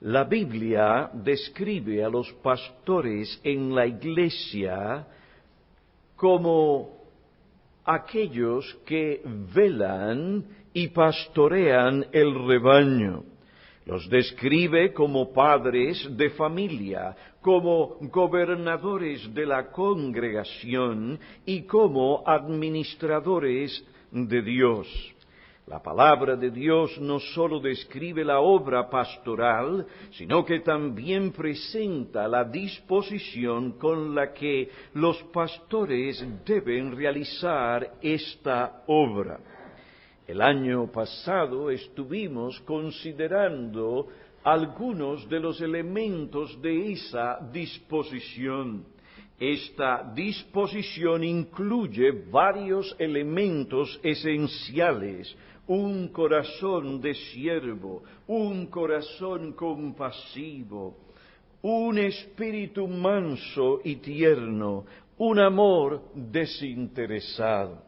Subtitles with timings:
[0.00, 5.06] La Biblia describe a los pastores en la iglesia
[6.14, 6.96] como
[7.84, 9.22] aquellos que
[9.54, 13.24] velan y pastorean el rebaño.
[13.86, 24.42] Los describe como padres de familia, como gobernadores de la congregación y como administradores de
[24.42, 25.15] Dios.
[25.66, 32.44] La palabra de Dios no sólo describe la obra pastoral, sino que también presenta la
[32.44, 39.40] disposición con la que los pastores deben realizar esta obra.
[40.24, 44.06] El año pasado estuvimos considerando
[44.44, 48.84] algunos de los elementos de esa disposición.
[49.38, 55.36] Esta disposición incluye varios elementos esenciales
[55.68, 60.96] un corazón de siervo, un corazón compasivo,
[61.62, 64.84] un espíritu manso y tierno,
[65.18, 67.85] un amor desinteresado.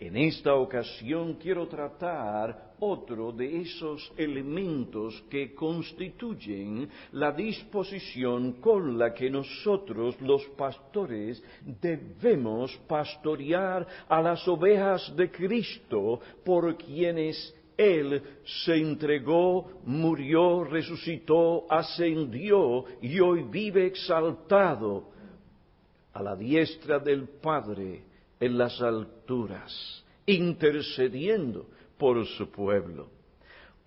[0.00, 9.12] En esta ocasión quiero tratar otro de esos elementos que constituyen la disposición con la
[9.12, 11.44] que nosotros los pastores
[11.82, 18.22] debemos pastorear a las ovejas de Cristo por quienes Él
[18.64, 25.10] se entregó, murió, resucitó, ascendió y hoy vive exaltado
[26.14, 28.08] a la diestra del Padre
[28.40, 33.10] en las alturas, intercediendo por su pueblo.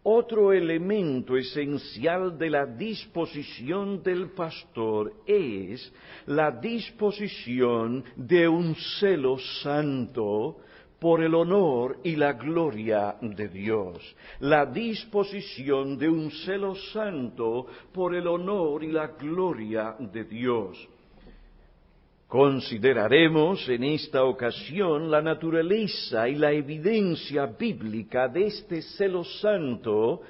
[0.06, 5.94] Otro elemento esencial de la disposición del pastor es
[6.26, 10.58] la disposición de un celo santo
[11.00, 14.16] por el honor y la gloria de Dios.
[14.42, 20.78] La disposición de un celo santo por el honor y la gloria de Dios.
[22.28, 30.22] Consideraremos en esta ocasión la naturaleza y la evidencia bíblica de este celo santo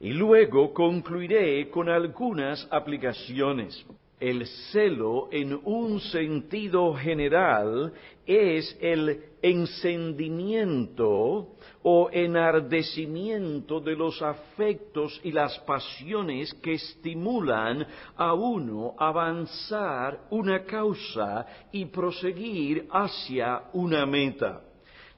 [0.00, 3.86] y luego concluiré con algunas aplicaciones.
[4.22, 7.92] El celo en un sentido general
[8.24, 17.84] es el encendimiento o enardecimiento de los afectos y las pasiones que estimulan
[18.16, 24.60] a uno avanzar una causa y proseguir hacia una meta.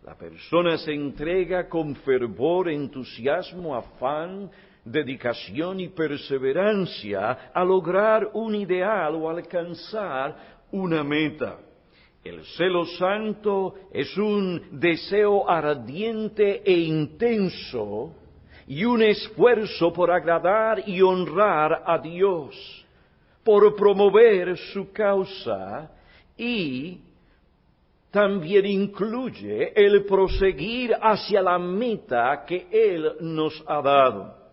[0.03, 4.51] La persona se entrega con fervor, entusiasmo, afán,
[4.85, 10.37] dedicación y perseverancia a lograr un ideal o alcanzar
[10.73, 11.59] una meta.
[12.23, 18.15] El celo santo es un deseo ardiente e intenso
[18.67, 22.87] y un esfuerzo por agradar y honrar a Dios,
[23.43, 25.91] por promover su causa
[26.37, 26.99] y
[28.11, 34.44] también incluye el proseguir hacia la meta que Él nos ha dado.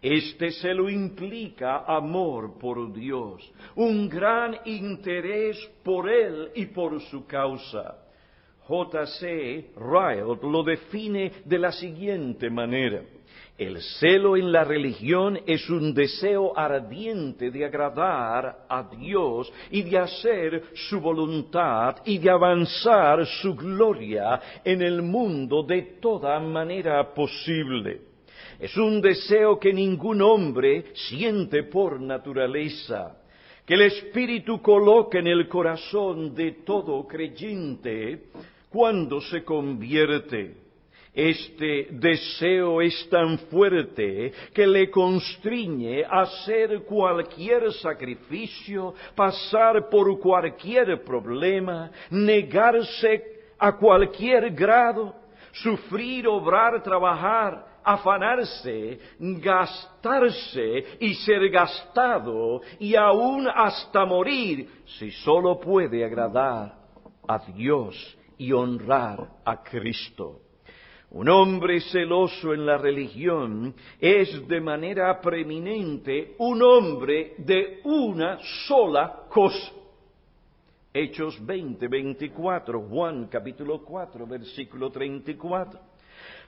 [0.00, 3.42] Este celo implica amor por Dios,
[3.74, 7.96] un gran interés por Él y por su causa.
[8.68, 9.70] J.C.
[9.76, 13.02] Ryle lo define de la siguiente manera.
[13.56, 19.98] El celo en la religión es un deseo ardiente de agradar a Dios y de
[19.98, 28.07] hacer su voluntad y de avanzar su gloria en el mundo de toda manera posible.
[28.58, 33.16] Es un deseo que ningún hombre siente por naturaleza,
[33.64, 38.24] que el Espíritu coloca en el corazón de todo creyente
[38.68, 40.56] cuando se convierte.
[41.14, 51.02] Este deseo es tan fuerte que le constriñe a hacer cualquier sacrificio, pasar por cualquier
[51.04, 53.22] problema, negarse
[53.58, 55.14] a cualquier grado,
[55.52, 64.68] sufrir, obrar, trabajar, afanarse, gastarse y ser gastado y aún hasta morir
[64.98, 66.76] si sólo puede agradar
[67.26, 70.40] a Dios y honrar a Cristo.
[71.10, 79.22] Un hombre celoso en la religión es de manera preeminente un hombre de una sola
[79.30, 79.72] cosa.
[80.92, 85.80] Hechos 20, 24, Juan capítulo 4, versículo 34.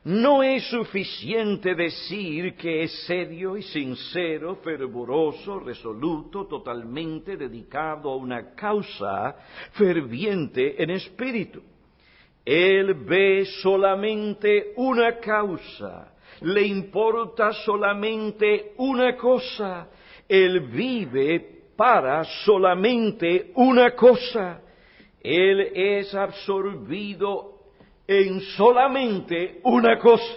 [0.02, 8.55] No es suficiente decir que es serio y sincero, fervoroso, resoluto, totalmente dedicado a una
[8.55, 9.37] causa,
[9.73, 11.62] ferviente en espíritu.
[12.47, 19.87] Él ve solamente una causa, le importa solamente una cosa.
[20.26, 24.62] Él vive para solamente una cosa.
[25.23, 27.60] Él es absorbido
[28.11, 30.35] en solamente una cosa.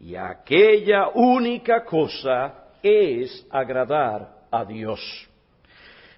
[0.00, 5.00] Y aquella única cosa es agradar a Dios.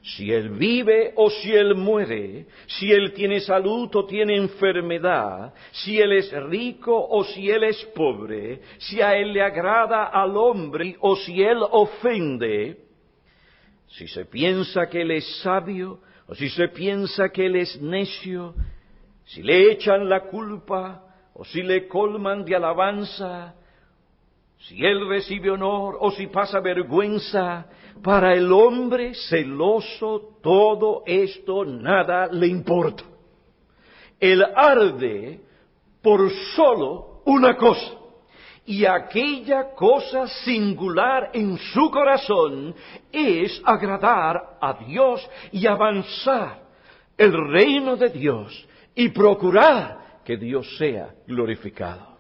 [0.02, 5.98] Si Él vive o si Él muere, si Él tiene salud o tiene enfermedad, si
[5.98, 10.96] Él es rico o si Él es pobre, si a Él le agrada al hombre
[11.00, 12.76] o si Él ofende,
[13.88, 18.54] si se piensa que Él es sabio o si se piensa que Él es necio,
[19.26, 21.02] si le echan la culpa
[21.34, 23.54] o si le colman de alabanza,
[24.58, 27.66] si Él recibe honor o si pasa vergüenza,
[28.02, 33.04] para el hombre celoso todo esto nada le importa.
[34.18, 35.40] Él arde
[36.02, 37.94] por solo una cosa.
[38.64, 42.74] Y aquella cosa singular en su corazón
[43.12, 46.62] es agradar a Dios y avanzar
[47.16, 52.16] el reino de Dios y procurar que Dios sea glorificado.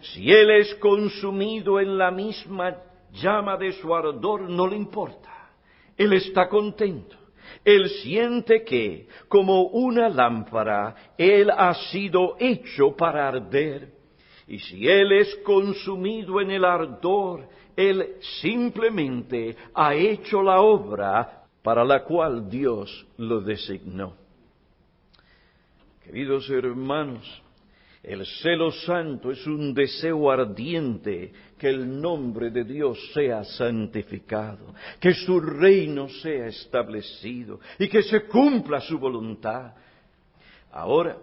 [0.00, 2.76] Si Él es consumido en la misma
[3.12, 5.50] llama de su ardor, no le importa.
[5.96, 7.16] Él está contento.
[7.64, 13.92] Él siente que, como una lámpara, Él ha sido hecho para arder.
[14.46, 21.84] Y si Él es consumido en el ardor, Él simplemente ha hecho la obra para
[21.84, 24.21] la cual Dios lo designó.
[26.04, 27.42] Queridos hermanos,
[28.02, 35.14] el celo santo es un deseo ardiente que el nombre de Dios sea santificado, que
[35.14, 39.74] su reino sea establecido y que se cumpla su voluntad.
[40.72, 41.16] Ahora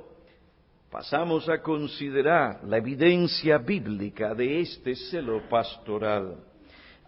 [0.89, 6.37] pasamos a considerar la evidencia bíblica de este celo pastoral.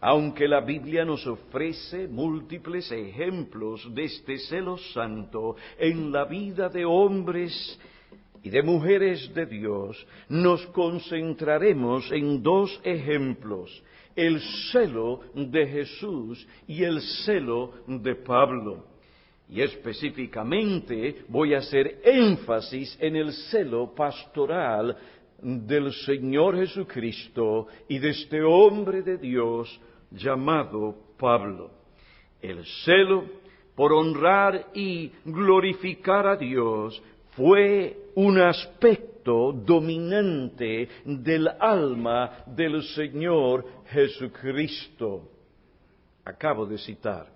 [0.04, 6.84] Aunque la Biblia nos ofrece múltiples ejemplos de este celo santo en la vida de
[6.84, 7.80] hombres
[8.42, 13.84] y de mujeres de Dios, nos concentraremos en dos ejemplos,
[14.16, 18.88] el celo de Jesús y el celo de Pablo.
[19.48, 24.98] Y específicamente voy a hacer énfasis en el celo pastoral
[25.44, 29.80] del Señor Jesucristo y de este hombre de Dios
[30.12, 31.72] llamado Pablo.
[32.42, 33.24] El celo
[33.76, 37.02] por honrar y glorificar a Dios
[37.36, 45.30] fue un aspecto dominante del alma del Señor Jesucristo.
[46.26, 47.28] Acabo de citar.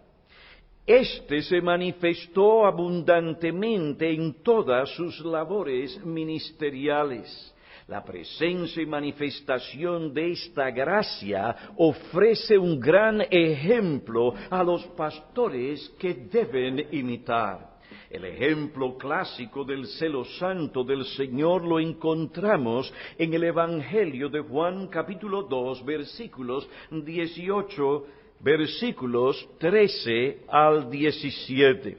[0.85, 7.54] Este se manifestó abundantemente en todas sus labores ministeriales.
[7.87, 16.15] La presencia y manifestación de esta gracia ofrece un gran ejemplo a los pastores que
[16.15, 17.75] deben imitar.
[18.09, 24.87] El ejemplo clásico del celo santo del Señor lo encontramos en el Evangelio de Juan
[24.87, 28.05] capítulo 2 versículos 18
[28.39, 31.97] versículos 13 al 17.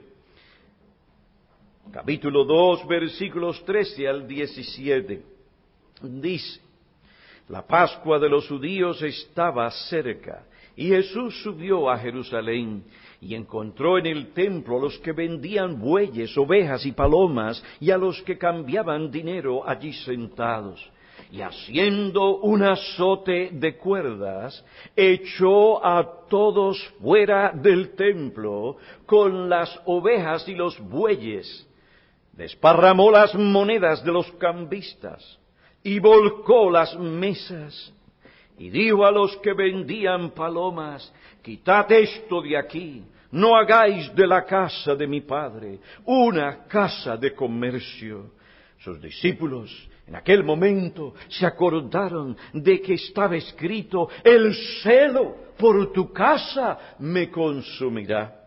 [1.93, 5.36] Capítulo 2 versículos 13 al 17.
[6.03, 6.61] Dice,
[7.49, 10.45] la Pascua de los judíos estaba cerca
[10.77, 12.85] y Jesús subió a Jerusalén
[13.21, 17.97] y encontró en el templo a los que vendían bueyes, ovejas y palomas, y a
[17.97, 20.87] los que cambiaban dinero allí sentados.
[21.33, 24.63] Y haciendo un azote de cuerdas,
[24.95, 28.77] echó a todos fuera del templo
[29.07, 31.67] con las ovejas y los bueyes.
[32.33, 35.39] Desparramó las monedas de los cambistas
[35.87, 37.93] y volcó las mesas.
[38.59, 41.13] Y dijo a los que vendían palomas,
[41.43, 47.33] quitad esto de aquí, no hagáis de la casa de mi padre una casa de
[47.33, 48.33] comercio.
[48.81, 49.71] Sus discípulos
[50.09, 57.31] en aquel momento se acordaron de que estaba escrito, el celo por tu casa me
[57.31, 58.45] consumirá.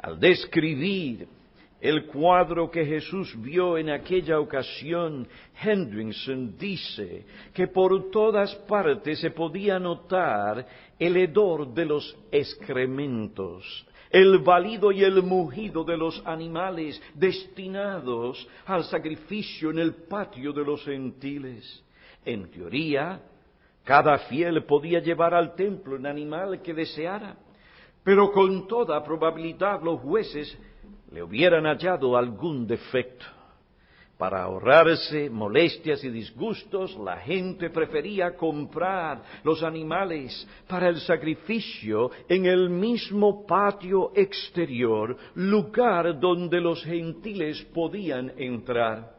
[0.00, 1.28] Al describir
[1.84, 5.28] el cuadro que Jesús vio en aquella ocasión,
[5.62, 10.66] Hendrickson dice que por todas partes se podía notar
[10.98, 18.84] el hedor de los excrementos, el balido y el mugido de los animales destinados al
[18.84, 21.84] sacrificio en el patio de los gentiles.
[22.24, 23.20] En teoría,
[23.84, 27.36] cada fiel podía llevar al templo un animal que deseara,
[28.02, 30.58] pero con toda probabilidad los jueces
[31.14, 33.24] le hubieran hallado algún defecto.
[34.18, 42.46] Para ahorrarse molestias y disgustos, la gente prefería comprar los animales para el sacrificio en
[42.46, 49.14] el mismo patio exterior, lugar donde los gentiles podían entrar.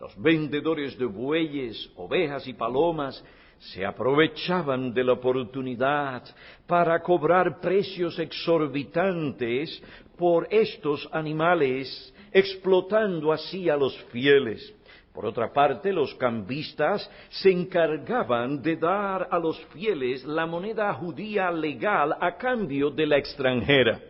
[0.00, 3.22] Los vendedores de bueyes, ovejas y palomas
[3.58, 6.22] se aprovechaban de la oportunidad
[6.66, 9.82] para cobrar precios exorbitantes
[10.18, 14.74] por estos animales, explotando así a los fieles.
[15.14, 21.50] Por otra parte, los cambistas se encargaban de dar a los fieles la moneda judía
[21.50, 24.00] legal a cambio de la extranjera.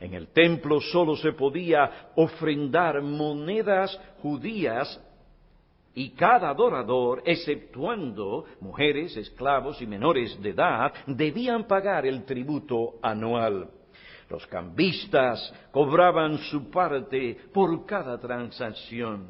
[0.00, 5.00] En el templo solo se podía ofrendar monedas judías
[5.94, 13.68] y cada adorador, exceptuando mujeres, esclavos y menores de edad, debían pagar el tributo anual.
[14.28, 19.28] Los cambistas cobraban su parte por cada transacción.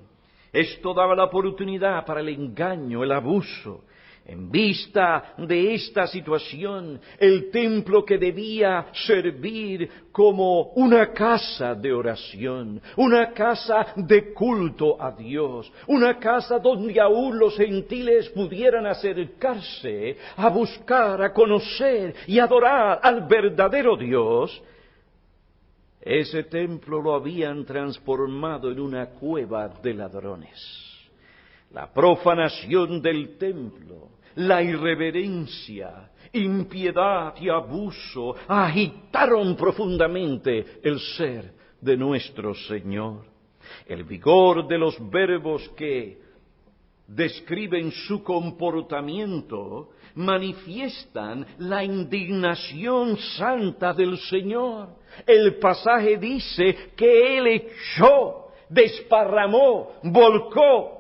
[0.53, 3.85] Esto daba la oportunidad para el engaño, el abuso,
[4.29, 12.81] en vista de esta situación, el templo que debía servir como una casa de oración,
[12.97, 20.51] una casa de culto a Dios, una casa donde aún los gentiles pudieran acercarse a
[20.51, 24.63] buscar, a conocer y adorar al verdadero Dios,
[26.17, 30.59] ese templo lo habían transformado en una cueva de ladrones.
[31.71, 42.55] La profanación del templo la irreverencia, impiedad y abuso agitaron profundamente el ser de nuestro
[42.55, 43.25] Señor.
[43.87, 46.21] El vigor de los verbos que
[47.09, 54.91] describen su comportamiento manifiestan la indignación santa del Señor.
[55.27, 60.99] El pasaje dice que Él echó, desparramó, volcó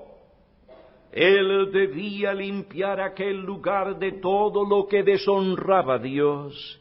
[1.10, 6.80] él debía limpiar aquel lugar de todo lo que deshonraba a Dios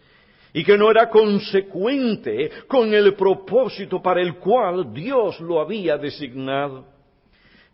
[0.53, 6.85] y que no era consecuente con el propósito para el cual Dios lo había designado.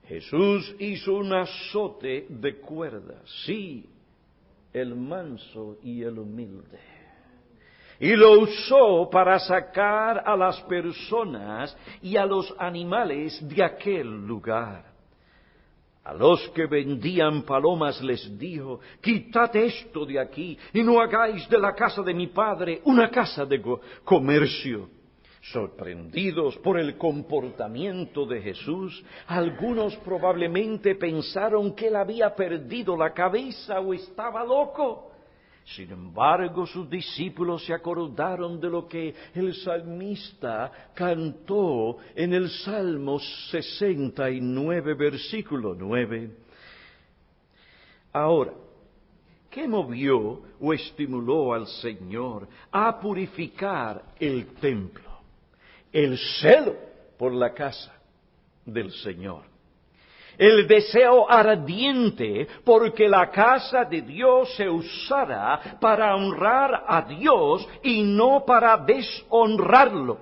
[0.07, 3.85] Jesús hizo un azote de cuerdas, sí,
[4.73, 6.79] el manso y el humilde.
[7.99, 14.91] Y lo usó para sacar a las personas y a los animales de aquel lugar.
[16.03, 21.57] A los que vendían palomas les dijo, quitad esto de aquí y no hagáis de
[21.57, 23.61] la casa de mi padre una casa de
[24.03, 24.89] comercio.
[25.51, 33.81] Sorprendidos por el comportamiento de Jesús, algunos probablemente pensaron que él había perdido la cabeza
[33.81, 35.11] o estaba loco.
[35.65, 43.19] Sin embargo, sus discípulos se acordaron de lo que el salmista cantó en el Salmo
[43.19, 46.37] 69, versículo 9.
[48.13, 48.53] Ahora,
[49.49, 55.12] ¿qué movió o estimuló al Señor a purificar el templo?
[55.93, 56.75] El celo
[57.17, 57.93] por la casa
[58.65, 59.53] del Señor
[60.37, 68.03] el deseo ardiente porque la casa de Dios se usara para honrar a Dios y
[68.03, 70.19] no para deshonrarlo.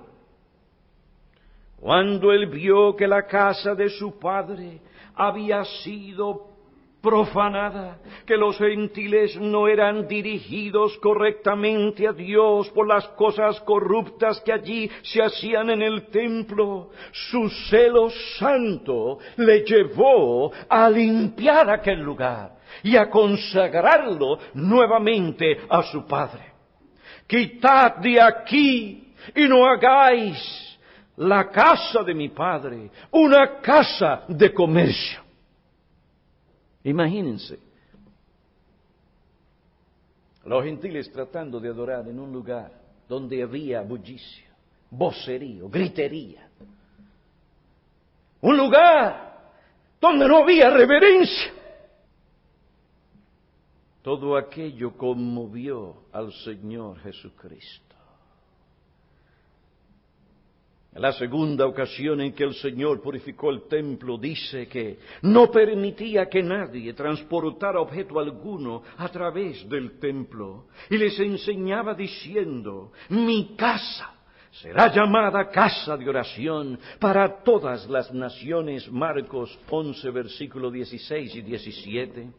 [1.80, 4.80] Cuando él vio que la casa de su padre
[5.14, 6.51] había sido
[7.02, 14.52] profanada, que los gentiles no eran dirigidos correctamente a Dios por las cosas corruptas que
[14.52, 16.90] allí se hacían en el templo.
[17.10, 22.52] Su celo santo le llevó a limpiar aquel lugar
[22.84, 26.52] y a consagrarlo nuevamente a su Padre.
[27.26, 30.78] Quitad de aquí y no hagáis
[31.16, 35.21] la casa de mi Padre una casa de comercio.
[36.84, 37.58] Imagínense.
[40.44, 42.72] Los gentiles tratando de adorar en un lugar
[43.08, 44.46] donde había bullicio,
[44.90, 46.48] vocerío, gritería.
[48.40, 49.52] Un lugar
[50.00, 51.52] donde no había reverencia.
[54.02, 57.91] Todo aquello conmovió al Señor Jesucristo.
[60.94, 66.42] La segunda ocasión en que el Señor purificó el templo dice que no permitía que
[66.42, 74.12] nadie transportara objeto alguno a través del templo y les enseñaba diciendo, mi casa
[74.50, 78.92] será llamada casa de oración para todas las naciones.
[78.92, 82.30] Marcos 11, versículo 16 y 17.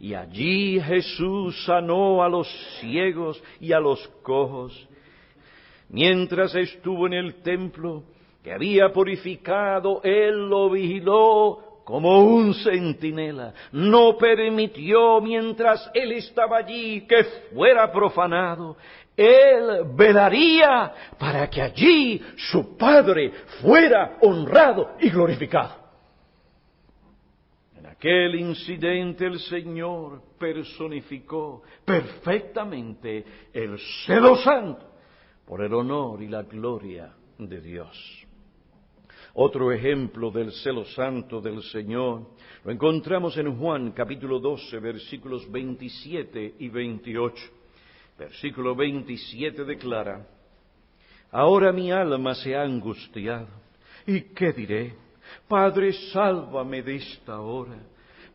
[0.00, 2.46] Y allí Jesús sanó a los
[2.78, 4.86] ciegos y a los cojos
[5.88, 8.04] Mientras estuvo en el templo,
[8.42, 13.52] que había purificado, Él lo vigiló como un centinela.
[13.72, 18.76] No permitió mientras Él estaba allí que fuera profanado.
[19.16, 25.74] Él velaría para que allí su Padre fuera honrado y glorificado.
[27.76, 34.95] En aquel incidente el Señor personificó perfectamente el celo santo
[35.46, 38.26] por el honor y la gloria de Dios.
[39.34, 42.26] Otro ejemplo del celo santo del Señor
[42.64, 47.44] lo encontramos en Juan capítulo 12 versículos 27 y 28.
[48.18, 50.26] Versículo 27 declara,
[51.30, 53.48] Ahora mi alma se ha angustiado.
[54.06, 54.94] ¿Y qué diré?
[55.46, 57.78] Padre, sálvame de esta hora.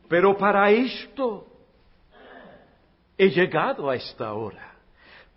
[0.08, 1.48] Pero para esto
[3.18, 4.76] he llegado a esta hora.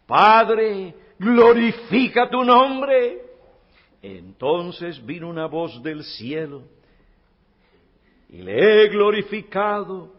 [0.06, 3.20] Padre, glorifica tu nombre.
[4.02, 6.62] Entonces vino una voz del cielo
[8.28, 10.12] y le he glorificado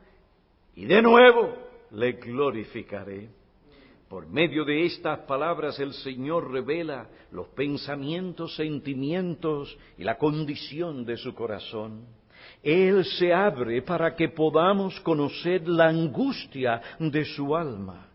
[0.75, 1.53] y de nuevo
[1.91, 3.29] le glorificaré.
[4.09, 11.17] Por medio de estas palabras el Señor revela los pensamientos, sentimientos y la condición de
[11.17, 12.05] su corazón.
[12.63, 18.07] Él se abre para que podamos conocer la angustia de su alma.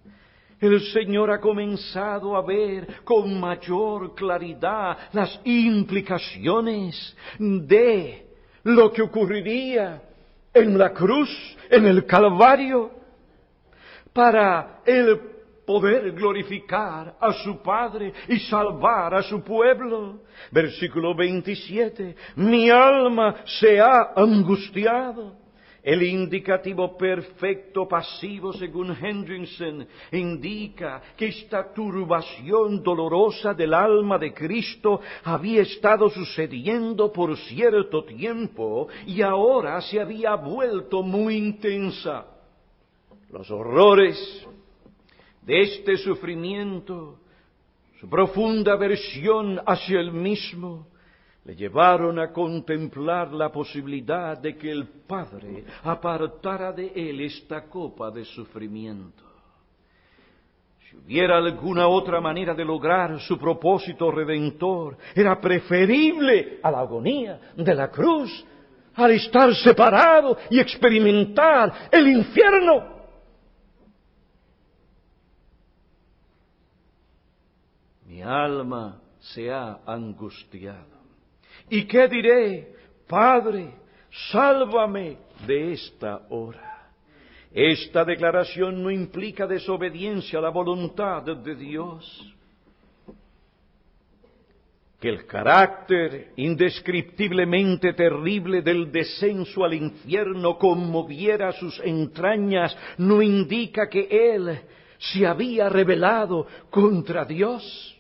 [0.61, 8.27] El Señor ha comenzado a ver con mayor claridad las implicaciones de
[8.65, 10.03] lo que ocurriría
[10.53, 11.31] en la cruz,
[11.71, 12.91] en el Calvario,
[14.13, 15.19] para el
[15.65, 20.21] poder glorificar a su Padre y salvar a su pueblo.
[20.51, 25.37] Versículo 27, mi alma se ha angustiado.
[25.83, 35.01] El indicativo perfecto pasivo, según Hendrickson, indica que esta turbación dolorosa del alma de Cristo
[35.25, 42.27] había estado sucediendo por cierto tiempo y ahora se había vuelto muy intensa.
[43.31, 44.47] Los horrores
[45.41, 47.21] de este sufrimiento,
[48.01, 50.89] su profunda aversión hacia el mismo,
[51.45, 58.11] le llevaron a contemplar la posibilidad de que el Padre apartara de él esta copa
[58.11, 59.25] de sufrimiento.
[60.89, 67.41] Si hubiera alguna otra manera de lograr su propósito redentor, era preferible a la agonía
[67.57, 68.45] de la cruz,
[68.95, 73.01] al estar separado y experimentar el infierno.
[78.05, 81.00] Mi alma se ha angustiado.
[81.71, 82.75] ¿Y qué diré?
[83.07, 83.75] Padre,
[84.31, 86.91] sálvame de esta hora.
[87.53, 92.35] Esta declaración no implica desobediencia a la voluntad de Dios.
[95.01, 104.09] Que el carácter indescriptiblemente terrible del descenso al infierno conmoviera sus entrañas no indica que
[104.11, 104.61] Él
[104.99, 107.97] se había rebelado contra Dios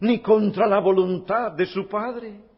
[0.00, 2.49] ni contra la voluntad de su Padre.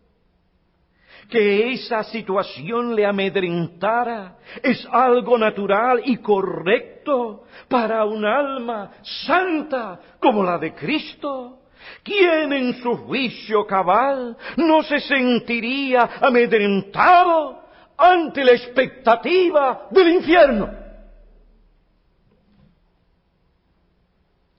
[1.28, 10.44] Que esa situación le amedrentara es algo natural y correcto para un alma santa como
[10.44, 11.60] la de Cristo.
[12.02, 17.62] ¿Quién en su juicio cabal no se sentiría amedrentado
[17.96, 20.70] ante la expectativa del infierno?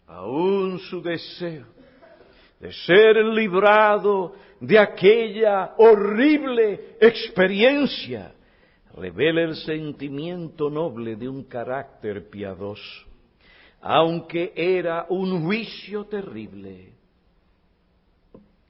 [0.07, 1.65] Aún su deseo
[2.59, 8.33] de ser librado de aquella horrible experiencia,
[8.95, 13.05] revela el sentimiento noble de un carácter piadoso,
[13.81, 16.93] aunque era un juicio terrible.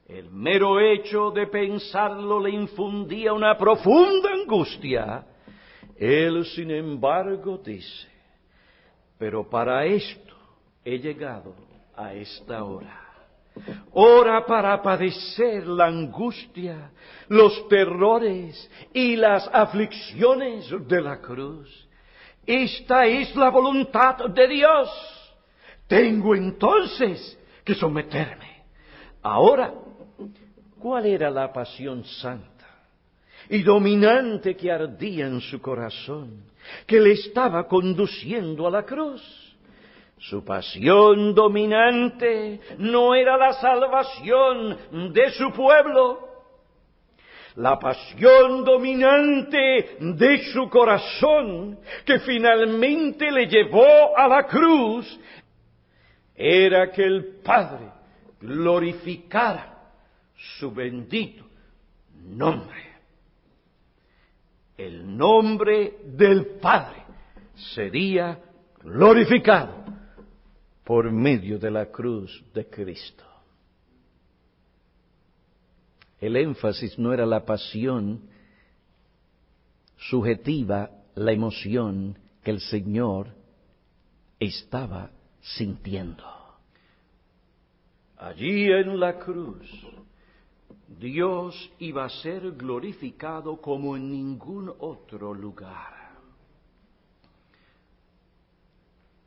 [0.08, 5.24] El mero hecho de pensarlo le infundía una profunda angustia.
[5.96, 8.08] Él, sin embargo, dice,
[9.16, 10.34] pero para esto
[10.84, 11.54] he llegado
[11.94, 13.03] a esta hora.
[13.92, 16.90] Ora para padecer la angustia,
[17.28, 21.88] los terrores y las aflicciones de la cruz.
[22.44, 24.90] Esta es la voluntad de Dios.
[25.86, 28.64] Tengo entonces que someterme.
[29.22, 29.72] Ahora,
[30.78, 32.54] ¿cuál era la pasión santa
[33.48, 36.44] y dominante que ardía en su corazón,
[36.86, 39.22] que le estaba conduciendo a la cruz?
[40.18, 46.28] Su pasión dominante no era la salvación de su pueblo.
[47.56, 55.20] La pasión dominante de su corazón, que finalmente le llevó a la cruz,
[56.34, 57.90] era que el Padre
[58.40, 59.78] glorificara
[60.58, 61.44] su bendito
[62.24, 62.94] nombre.
[64.76, 67.04] El nombre del Padre
[67.54, 68.40] sería
[68.82, 69.83] glorificado
[70.84, 73.24] por medio de la cruz de Cristo.
[76.20, 78.28] El énfasis no era la pasión
[79.96, 83.28] subjetiva, la emoción que el Señor
[84.38, 86.24] estaba sintiendo.
[88.16, 89.68] Allí en la cruz,
[90.88, 95.93] Dios iba a ser glorificado como en ningún otro lugar.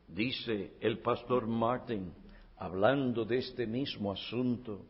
[0.08, 2.14] Dice el pastor Martin,
[2.58, 4.86] hablando de este mismo asunto,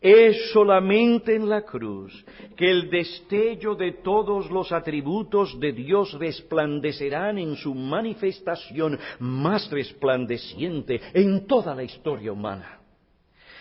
[0.00, 2.24] es solamente en la cruz
[2.56, 11.00] que el destello de todos los atributos de Dios resplandecerán en su manifestación más resplandeciente
[11.12, 12.80] en toda la historia humana.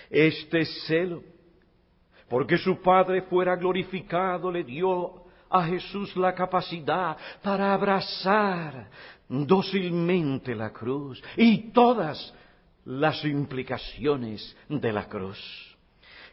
[0.09, 1.23] Este celo,
[2.29, 8.89] porque su Padre fuera glorificado, le dio a Jesús la capacidad para abrazar
[9.29, 12.33] dócilmente la cruz y todas
[12.85, 15.39] las implicaciones de la cruz.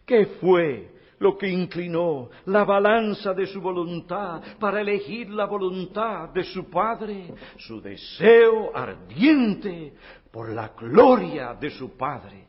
[0.04, 6.44] ¿Qué fue lo que inclinó la balanza de su voluntad para elegir la voluntad de
[6.44, 7.34] su Padre?
[7.58, 9.94] Su deseo ardiente
[10.30, 12.46] por la gloria de su Padre.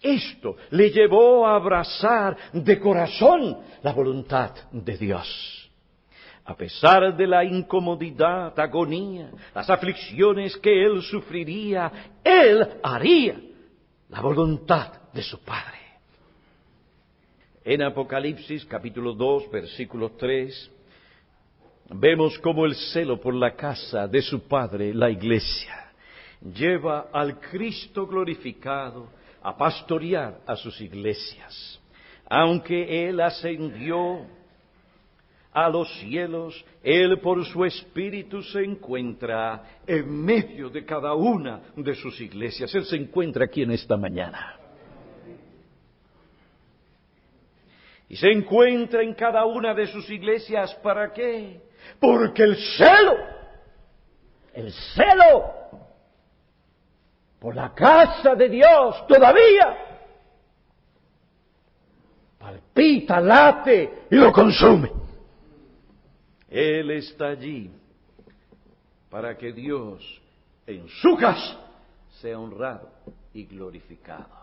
[0.00, 5.59] Esto le llevó a abrazar de corazón la voluntad de Dios.
[6.50, 13.40] A pesar de la incomodidad, agonía, las aflicciones que él sufriría, él haría
[14.08, 15.78] la voluntad de su Padre.
[17.64, 20.72] En Apocalipsis capítulo 2, versículo 3,
[21.90, 25.92] vemos cómo el celo por la casa de su Padre, la iglesia,
[26.52, 29.08] lleva al Cristo glorificado
[29.40, 31.80] a pastorear a sus iglesias.
[32.28, 34.39] Aunque Él ascendió
[35.52, 41.94] a los cielos, Él por su Espíritu se encuentra en medio de cada una de
[41.94, 42.72] sus iglesias.
[42.74, 44.56] Él se encuentra aquí en esta mañana.
[48.08, 50.74] Y se encuentra en cada una de sus iglesias.
[50.82, 51.60] ¿Para qué?
[51.98, 53.16] Porque el celo,
[54.52, 55.44] el celo
[57.38, 59.90] por la casa de Dios todavía
[62.38, 64.99] palpita, late y lo consume.
[66.50, 67.70] Él está allí
[69.08, 70.20] para que Dios
[70.66, 71.58] en su casa
[72.20, 72.90] sea honrado
[73.32, 74.39] y glorificado.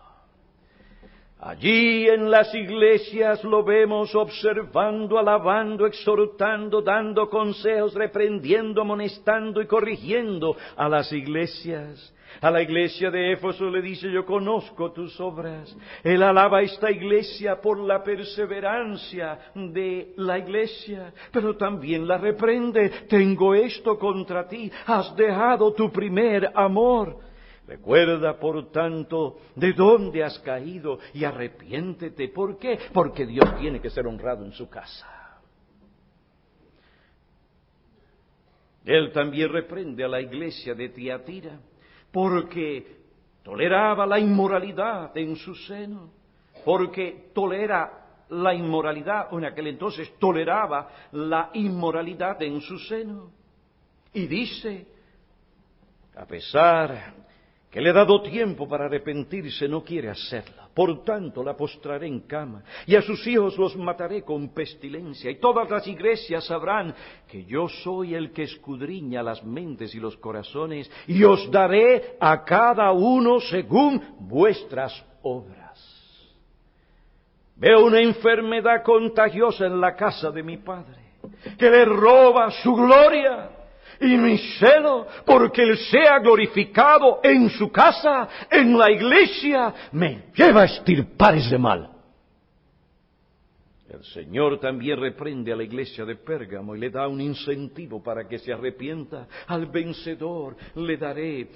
[1.40, 10.56] Allí en las iglesias lo vemos observando, alabando, exhortando, dando consejos, reprendiendo, amonestando y corrigiendo
[10.76, 12.12] a las iglesias.
[12.40, 15.74] A la iglesia de Éfeso le dice, yo conozco tus obras.
[16.02, 22.90] Él alaba a esta iglesia por la perseverancia de la iglesia, pero también la reprende.
[23.08, 27.27] Tengo esto contra ti, has dejado tu primer amor.
[27.68, 32.28] Recuerda, por tanto, de dónde has caído y arrepiéntete.
[32.28, 32.78] ¿Por qué?
[32.94, 35.06] Porque Dios tiene que ser honrado en su casa.
[38.86, 41.60] Él también reprende a la iglesia de Tiatira
[42.10, 43.02] porque
[43.42, 46.10] toleraba la inmoralidad en su seno,
[46.64, 53.30] porque tolera la inmoralidad, o en aquel entonces toleraba la inmoralidad en su seno.
[54.14, 54.86] Y dice,
[56.16, 57.27] a pesar
[57.70, 60.68] que le he dado tiempo para arrepentirse, no quiere hacerla.
[60.74, 65.38] Por tanto, la postraré en cama, y a sus hijos los mataré con pestilencia, y
[65.38, 66.94] todas las iglesias sabrán
[67.28, 72.42] que yo soy el que escudriña las mentes y los corazones, y os daré a
[72.44, 75.58] cada uno según vuestras obras.
[77.56, 80.96] Veo una enfermedad contagiosa en la casa de mi padre,
[81.58, 83.57] que le roba su gloria
[84.00, 90.62] y mi celo porque Él sea glorificado en su casa, en la iglesia, me lleva
[90.62, 91.90] a estirpar ese mal.
[93.88, 98.28] El Señor también reprende a la iglesia de Pérgamo y le da un incentivo para
[98.28, 99.26] que se arrepienta.
[99.46, 101.48] Al vencedor le daré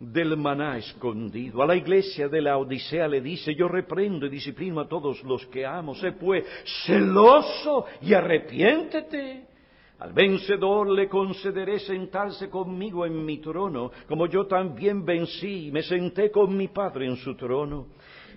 [0.00, 1.62] del maná escondido.
[1.62, 5.46] A la iglesia de la Odisea le dice, yo reprendo y disciplino a todos los
[5.46, 5.94] que amo.
[5.94, 6.44] Sé pues
[6.84, 9.55] celoso y arrepiéntete.
[9.98, 15.82] Al vencedor le concederé sentarse conmigo en mi trono, como yo también vencí y me
[15.82, 17.86] senté con mi Padre en su trono.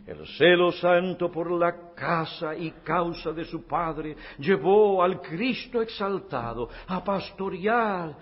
[0.08, 6.70] El celo santo por la casa y causa de su Padre llevó al Cristo exaltado
[6.88, 8.16] a pastorear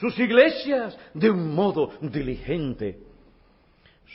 [0.00, 2.98] sus iglesias de un modo diligente.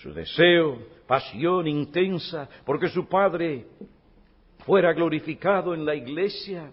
[0.01, 3.67] Su deseo, pasión intensa, porque su Padre
[4.65, 6.71] fuera glorificado en la iglesia,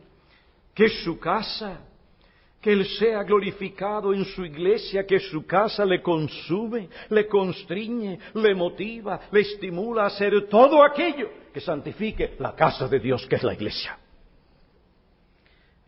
[0.76, 1.80] que su casa,
[2.60, 8.54] que Él sea glorificado en su iglesia, que su casa le consume, le constriñe, le
[8.54, 13.42] motiva, le estimula a hacer todo aquello que santifique la casa de Dios, que es
[13.42, 13.98] la iglesia.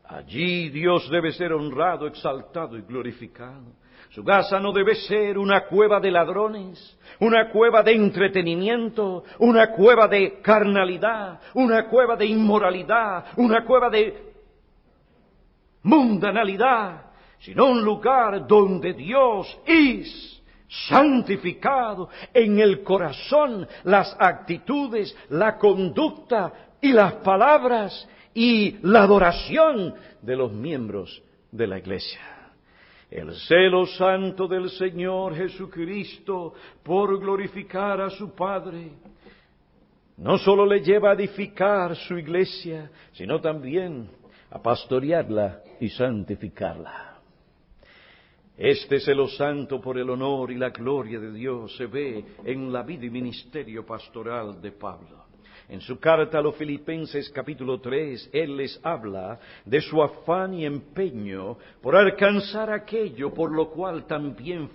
[0.04, 3.66] Allí Dios debe ser honrado, exaltado y glorificado.
[4.08, 10.08] Su casa no debe ser una cueva de ladrones, una cueva de entretenimiento, una cueva
[10.08, 14.27] de carnalidad, una cueva de inmoralidad, una cueva de
[15.88, 17.06] mundanalidad,
[17.38, 20.42] sino un lugar donde Dios es
[20.88, 30.36] santificado en el corazón, las actitudes, la conducta y las palabras y la adoración de
[30.36, 32.20] los miembros de la iglesia.
[33.10, 38.90] El celo santo del Señor Jesucristo por glorificar a su Padre
[40.18, 44.10] no solo le lleva a edificar su iglesia, sino también
[44.50, 47.18] a pastorearla y santificarla.
[48.56, 52.82] Este celo santo por el honor y la gloria de Dios se ve en la
[52.82, 55.26] vida y ministerio pastoral de Pablo.
[55.68, 60.64] En su carta a los Filipenses capítulo 3, Él les habla de su afán y
[60.64, 64.68] empeño por alcanzar aquello por lo cual también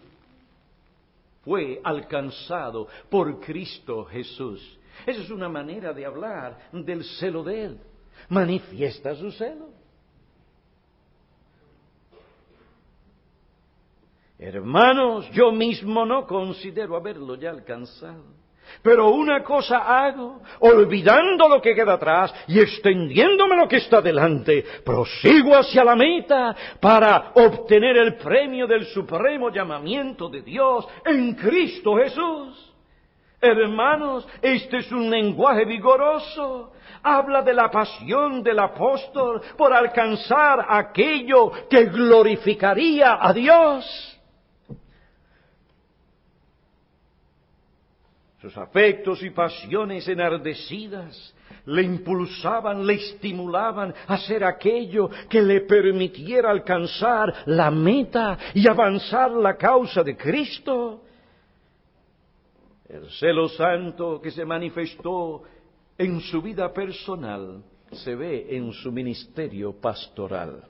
[1.43, 4.79] fue alcanzado por Cristo Jesús.
[5.05, 7.77] Esa es una manera de hablar del celo de Él.
[8.29, 9.72] Manifiesta su celo.
[14.45, 18.43] Hermanos, yo mismo no considero haberlo ya alcanzado
[18.81, 24.65] pero una cosa hago, olvidando lo que queda atrás y extendiéndome lo que está delante,
[24.83, 31.95] prosigo hacia la meta para obtener el premio del supremo llamamiento de Dios en Cristo
[31.97, 32.73] Jesús.
[33.39, 36.71] Hermanos, este es un lenguaje vigoroso.
[37.03, 44.12] Habla de la pasión del apóstol por alcanzar aquello que glorificaría a Dios.
[48.43, 51.33] Sus afectos y pasiones enardecidas
[51.65, 59.31] le impulsaban, le estimulaban a hacer aquello que le permitiera alcanzar la meta y avanzar
[59.31, 61.05] la causa de Cristo.
[62.89, 65.43] El celo santo que se manifestó
[65.97, 70.65] en su vida personal se ve en su ministerio pastoral.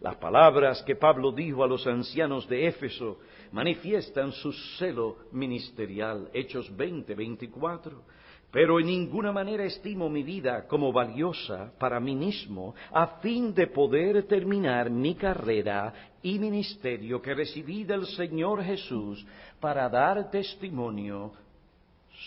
[0.00, 3.18] Las palabras que Pablo dijo a los ancianos de Éfeso
[3.52, 6.30] manifiestan su celo ministerial.
[6.32, 8.02] Hechos 20, 24.
[8.50, 13.68] Pero en ninguna manera estimo mi vida como valiosa para mí mismo, a fin de
[13.68, 19.24] poder terminar mi carrera y ministerio que recibí del Señor Jesús
[19.60, 21.32] para dar testimonio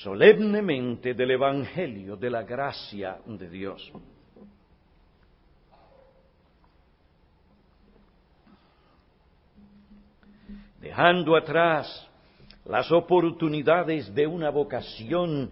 [0.01, 3.91] solemnemente del Evangelio de la gracia de Dios.
[10.83, 12.09] Dejando atrás
[12.65, 15.49] las oportunidades de una vocación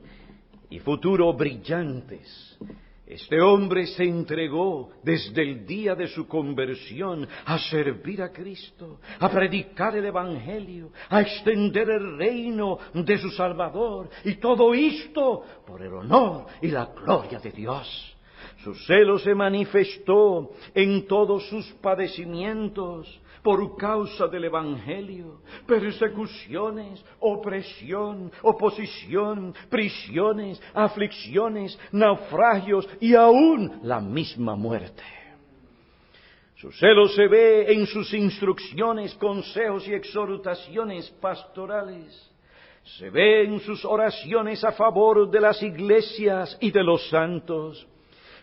[0.69, 2.59] y futuro brillantes.
[3.07, 9.29] Este hombre se entregó desde el día de su conversión a servir a Cristo, a
[9.29, 15.93] predicar el Evangelio, a extender el reino de su Salvador, y todo esto por el
[15.93, 18.17] honor y la gloria de Dios.
[18.63, 29.53] Su celo se manifestó en todos sus padecimientos, por causa del Evangelio, persecuciones, opresión, oposición,
[29.69, 35.03] prisiones, aflicciones, naufragios y aún la misma muerte.
[36.55, 42.29] Su celo se ve en sus instrucciones, consejos y exhortaciones pastorales.
[42.83, 47.87] Se ve en sus oraciones a favor de las iglesias y de los santos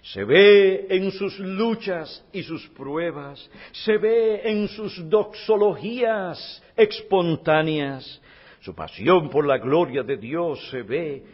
[0.03, 8.21] se ve en sus luchas y sus pruebas, se ve en sus doxologías espontáneas,
[8.61, 11.25] su pasión por la gloria de Dios se ve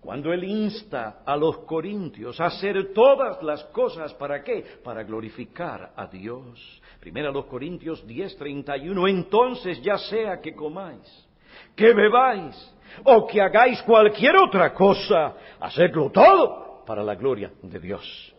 [0.00, 4.64] cuando Él insta a los corintios a hacer todas las cosas, ¿para qué?
[4.82, 6.80] Para glorificar a Dios.
[7.00, 11.28] Primero a los Corintios 10:31, entonces ya sea que comáis,
[11.76, 12.56] que bebáis
[13.04, 18.34] o que hagáis cualquier otra cosa, hacedlo todo para la gloria de Dios.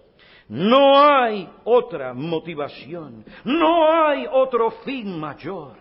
[0.47, 5.77] No hay otra motivación, no hay otro fin mayor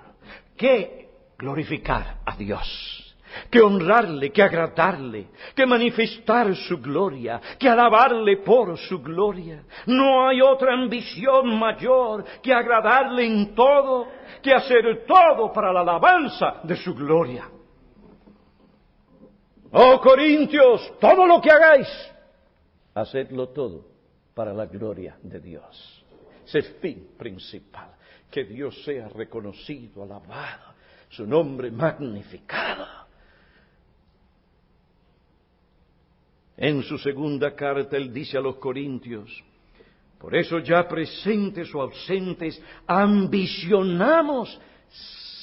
[0.54, 3.16] que glorificar a Dios,
[3.50, 9.64] que honrarle, que agradarle, que manifestar su gloria, que alabarle por su gloria.
[9.86, 14.08] No hay otra ambición mayor que agradarle en todo,
[14.42, 17.48] que hacer todo para la alabanza de su gloria.
[19.72, 21.88] Oh Corintios, todo lo que hagáis,
[23.00, 23.86] hacedlo todo
[24.34, 26.04] para la gloria de Dios.
[26.46, 27.90] Es el fin principal,
[28.30, 30.74] que Dios sea reconocido, alabado,
[31.08, 32.86] su nombre magnificado.
[36.56, 39.44] En su segunda carta él dice a los Corintios,
[40.18, 44.60] por eso ya presentes o ausentes, ambicionamos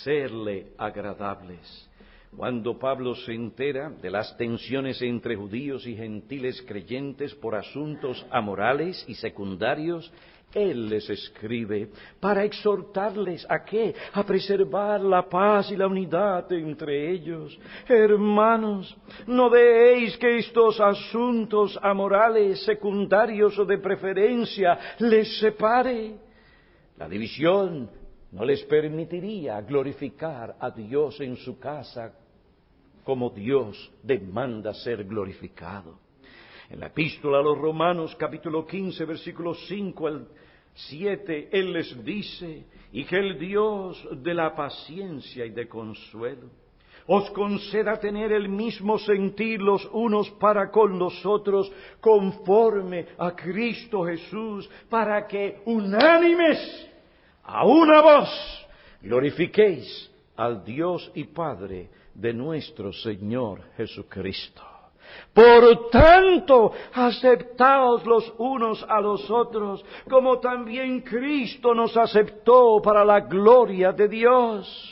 [0.04, 1.90] serle agradables.
[2.38, 9.06] Cuando Pablo se entera de las tensiones entre judíos y gentiles creyentes por asuntos amorales
[9.08, 10.12] y secundarios,
[10.54, 13.96] él les escribe para exhortarles a qué?
[14.14, 17.58] A preservar la paz y la unidad entre ellos.
[17.88, 26.16] Hermanos, no deéis que estos asuntos amorales, secundarios o de preferencia les separe.
[26.98, 27.90] La división
[28.34, 32.14] no les permitiría glorificar a Dios en su casa
[33.06, 36.00] como Dios demanda ser glorificado.
[36.70, 40.28] En la epístola a los Romanos capítulo 15 versículos 5 al
[40.74, 46.50] 7, Él les dice, y que el Dios de la paciencia y de consuelo
[47.08, 54.04] os conceda tener el mismo sentir los unos para con los otros conforme a Cristo
[54.06, 56.90] Jesús, para que unánimes
[57.44, 58.68] a una voz
[59.04, 64.62] glorifiquéis al Dios y Padre de nuestro Señor Jesucristo.
[65.34, 73.20] Por tanto, aceptaos los unos a los otros, como también Cristo nos aceptó para la
[73.20, 74.92] gloria de Dios.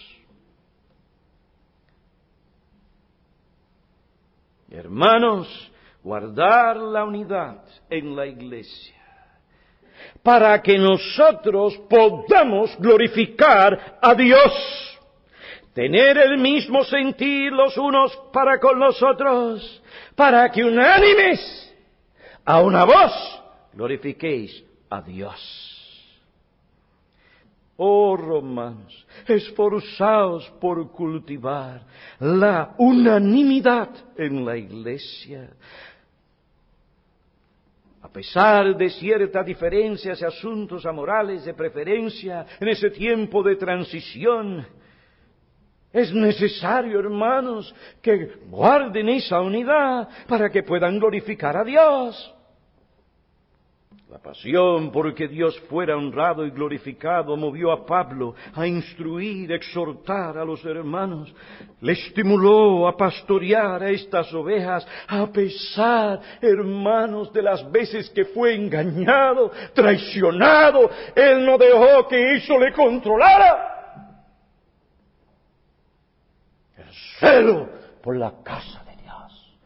[4.70, 5.72] Hermanos,
[6.04, 8.96] guardar la unidad en la iglesia
[10.22, 14.93] para que nosotros podamos glorificar a Dios
[15.74, 19.84] tener el mismo sentir los unos para con los otros,
[20.16, 21.74] para que unánimes
[22.46, 23.42] a una voz
[23.74, 25.70] glorifiquéis a Dios.
[27.76, 31.82] Oh romanos, esforzaos por cultivar
[32.20, 35.50] la unanimidad en la iglesia.
[38.04, 44.68] A pesar de ciertas diferencias y asuntos amorales de preferencia en ese tiempo de transición,
[45.94, 52.34] es necesario, hermanos, que guarden esa unidad para que puedan glorificar a Dios.
[54.10, 60.38] La pasión por que Dios fuera honrado y glorificado movió a Pablo a instruir, exhortar
[60.38, 61.34] a los hermanos.
[61.82, 68.54] Le estimuló a pastorear a estas ovejas a pesar, hermanos, de las veces que fue
[68.54, 70.92] engañado, traicionado.
[71.16, 73.73] Él no dejó que eso le controlara.
[77.24, 77.70] Celo
[78.02, 79.58] por la casa de Dios.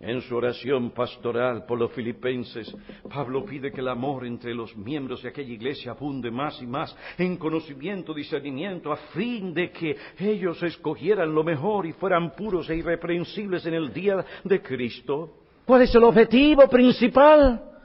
[0.00, 2.74] En su oración pastoral por los filipenses,
[3.08, 6.94] Pablo pide que el amor entre los miembros de aquella iglesia abunde más y más
[7.16, 12.76] en conocimiento, discernimiento, a fin de que ellos escogieran lo mejor y fueran puros e
[12.76, 15.38] irreprensibles en el día de Cristo.
[15.64, 17.75] ¿Cuál es el objetivo principal?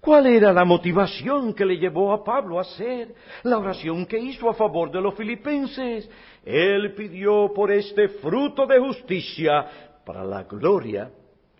[0.00, 4.48] ¿Cuál era la motivación que le llevó a Pablo a hacer la oración que hizo
[4.48, 6.08] a favor de los filipenses?
[6.42, 9.66] Él pidió por este fruto de justicia
[10.06, 11.10] para la gloria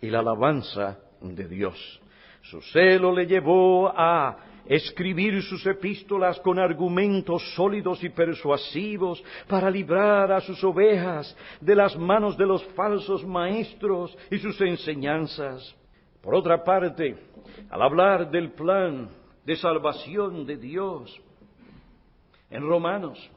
[0.00, 2.00] y la alabanza de Dios.
[2.40, 10.32] Su celo le llevó a escribir sus epístolas con argumentos sólidos y persuasivos para librar
[10.32, 15.76] a sus ovejas de las manos de los falsos maestros y sus enseñanzas.
[16.22, 17.16] Por otra parte,
[17.68, 19.08] al hablar del plan
[19.44, 21.20] de salvación de Dios
[22.50, 23.30] en Romanos,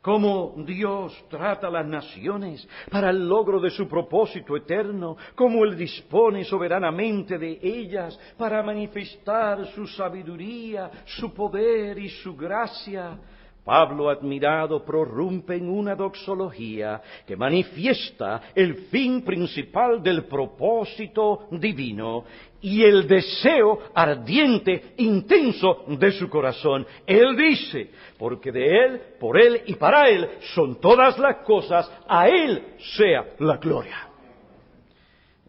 [0.00, 5.76] cómo Dios trata a las naciones para el logro de su propósito eterno, cómo Él
[5.76, 13.18] dispone soberanamente de ellas para manifestar su sabiduría, su poder y su gracia
[13.64, 22.24] Pablo, admirado, prorrumpe en una doxología que manifiesta el fin principal del propósito divino
[22.62, 26.86] y el deseo ardiente, intenso de su corazón.
[27.06, 32.28] Él dice, porque de Él, por Él y para Él son todas las cosas, a
[32.28, 34.08] Él sea la gloria.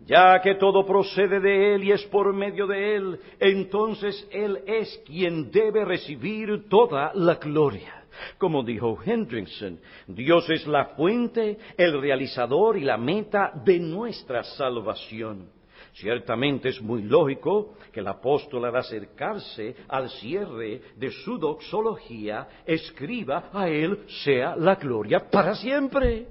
[0.06, 5.02] Ya que todo procede de Él y es por medio de Él, entonces Él es
[5.06, 8.01] quien debe recibir toda la gloria.
[8.38, 15.50] Como dijo Hendrickson, Dios es la fuente, el realizador y la meta de nuestra salvación.
[15.94, 23.50] Ciertamente es muy lógico que el apóstol al acercarse al cierre de su doxología escriba
[23.52, 26.28] a él sea la gloria para siempre,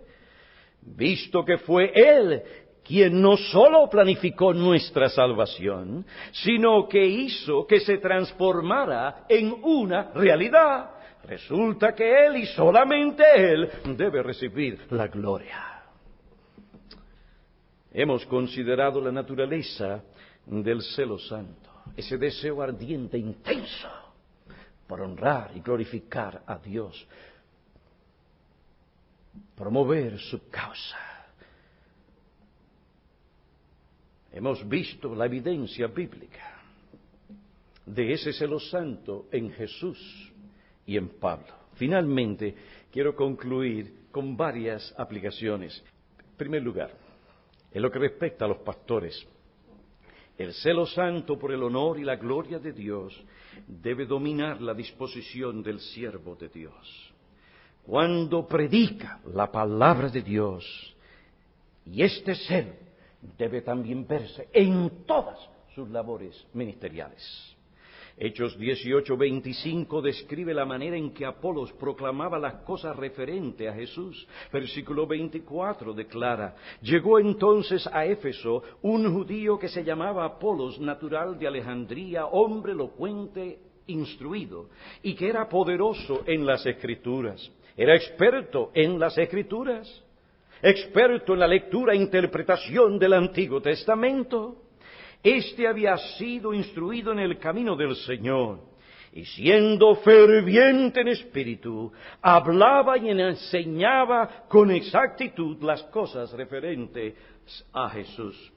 [0.81, 2.43] visto que fue él
[2.83, 10.91] quien no solo planificó nuestra salvación, sino que hizo que se transformara en una realidad.
[11.25, 15.83] Resulta que Él y solamente Él debe recibir la gloria.
[17.93, 20.03] Hemos considerado la naturaleza
[20.47, 23.89] del celo santo, ese deseo ardiente, intenso,
[24.87, 27.07] por honrar y glorificar a Dios,
[29.57, 30.99] promover su causa.
[34.33, 36.63] Hemos visto la evidencia bíblica
[37.85, 40.30] de ese celo santo en Jesús
[40.91, 41.47] y en Pablo.
[41.75, 42.53] Finalmente,
[42.91, 45.81] quiero concluir con varias aplicaciones.
[46.19, 46.91] En primer lugar,
[47.71, 49.25] en lo que respecta a los pastores,
[50.37, 53.15] el celo santo por el honor y la gloria de Dios
[53.69, 57.15] debe dominar la disposición del siervo de Dios.
[57.87, 60.97] Cuando predica la palabra de Dios,
[61.87, 62.73] y este celo
[63.39, 65.39] debe también verse en todas
[65.73, 67.57] sus labores ministeriales.
[68.23, 74.29] Hechos 18:25 describe la manera en que Apolos proclamaba las cosas referentes a Jesús.
[74.53, 81.47] Versículo 24 declara, llegó entonces a Éfeso un judío que se llamaba Apolos, natural de
[81.47, 84.69] Alejandría, hombre elocuente, instruido,
[85.03, 87.51] y que era poderoso en las escrituras.
[87.75, 90.05] Era experto en las escrituras,
[90.61, 94.60] experto en la lectura e interpretación del Antiguo Testamento.
[95.23, 98.71] Este había sido instruido en el camino del Señor
[99.13, 101.93] y siendo ferviente en espíritu,
[102.23, 107.15] hablaba y enseñaba con exactitud las cosas referentes
[107.73, 108.53] a Jesús.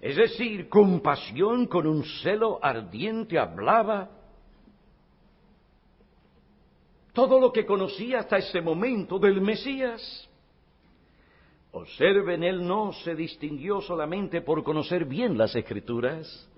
[0.00, 4.10] Es decir, con pasión, con un celo ardiente, hablaba
[7.12, 10.28] todo lo que conocía hasta ese momento del Mesías.
[11.72, 16.48] Observen, él no se distinguió solamente por conocer bien las escrituras,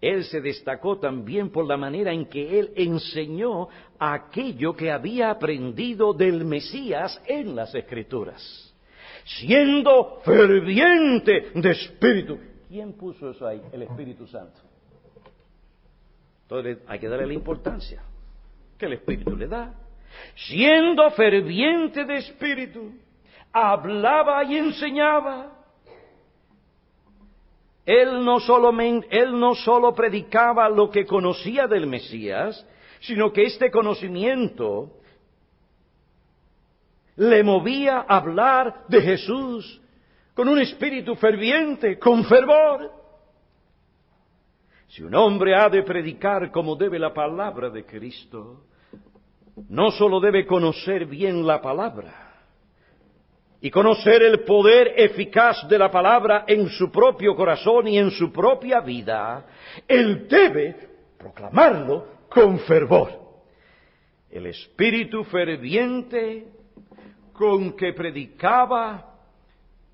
[0.00, 3.68] él se destacó también por la manera en que él enseñó
[3.98, 8.72] aquello que había aprendido del Mesías en las escrituras,
[9.24, 12.38] siendo ferviente de espíritu.
[12.68, 13.60] ¿Quién puso eso ahí?
[13.72, 14.60] El Espíritu Santo.
[16.42, 18.02] Entonces hay que darle la importancia
[18.78, 19.74] que el Espíritu le da.
[20.34, 22.92] Siendo ferviente de espíritu
[23.52, 25.52] hablaba y enseñaba.
[27.84, 32.66] Él no, solo, él no solo predicaba lo que conocía del Mesías,
[33.00, 34.92] sino que este conocimiento
[37.16, 39.80] le movía a hablar de Jesús
[40.34, 42.92] con un espíritu ferviente, con fervor.
[44.88, 48.64] Si un hombre ha de predicar como debe la palabra de Cristo,
[49.68, 52.29] no solo debe conocer bien la palabra,
[53.60, 58.32] y conocer el poder eficaz de la palabra en su propio corazón y en su
[58.32, 59.46] propia vida,
[59.86, 60.88] él debe
[61.18, 63.20] proclamarlo con fervor.
[64.30, 66.46] El espíritu ferviente
[67.32, 69.06] con que predicaba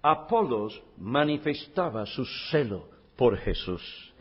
[0.03, 4.15] Apolos manifestaba su celo por Jesús.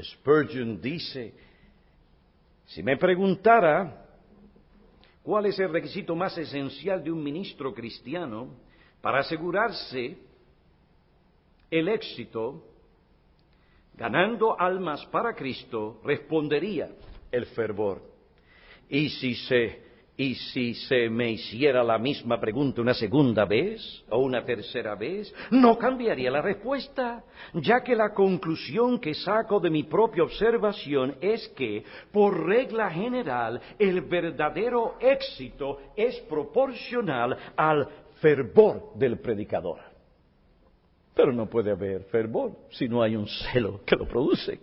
[0.00, 1.34] Spurgeon dice,
[2.66, 4.06] si me preguntara
[5.24, 8.48] cuál es el requisito más esencial de un ministro cristiano,
[9.04, 10.16] para asegurarse
[11.70, 12.64] el éxito,
[13.94, 16.88] ganando almas para Cristo, respondería
[17.30, 18.00] el fervor.
[18.88, 19.84] Y si se
[20.16, 25.34] y si se me hiciera la misma pregunta una segunda vez o una tercera vez,
[25.50, 27.24] no cambiaría la respuesta,
[27.54, 31.82] ya que la conclusión que saco de mi propia observación es que,
[32.12, 37.88] por regla general, el verdadero éxito es proporcional al
[38.24, 39.80] fervor del predicador.
[41.14, 44.58] Pero no puede haber fervor si no hay un celo que lo produce.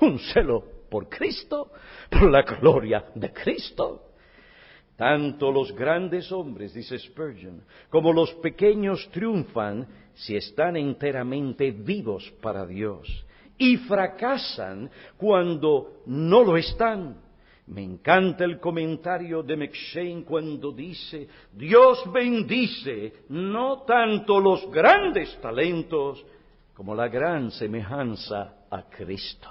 [0.00, 1.70] Un celo por Cristo,
[2.10, 4.08] por la gloria de Cristo.
[4.96, 12.64] Tanto los grandes hombres, dice Spurgeon, como los pequeños triunfan si están enteramente vivos para
[12.64, 13.06] Dios
[13.58, 17.20] y fracasan cuando no lo están.
[17.66, 26.24] Me encanta el comentario de McShane cuando dice, Dios bendice no tanto los grandes talentos
[26.74, 29.48] como la gran semejanza a Cristo.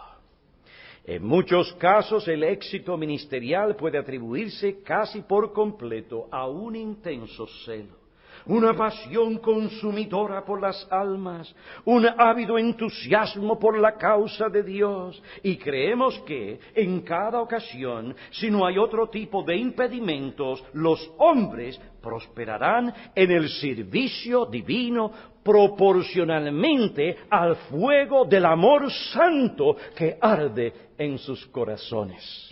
[1.05, 7.97] En muchos casos el éxito ministerial puede atribuirse casi por completo a un intenso celo,
[8.45, 11.53] una pasión consumidora por las almas,
[11.85, 15.21] un ávido entusiasmo por la causa de Dios.
[15.43, 21.79] Y creemos que en cada ocasión, si no hay otro tipo de impedimentos, los hombres
[22.01, 25.11] prosperarán en el servicio divino
[25.43, 32.49] proporcionalmente al fuego del amor santo que arde en sus corazones.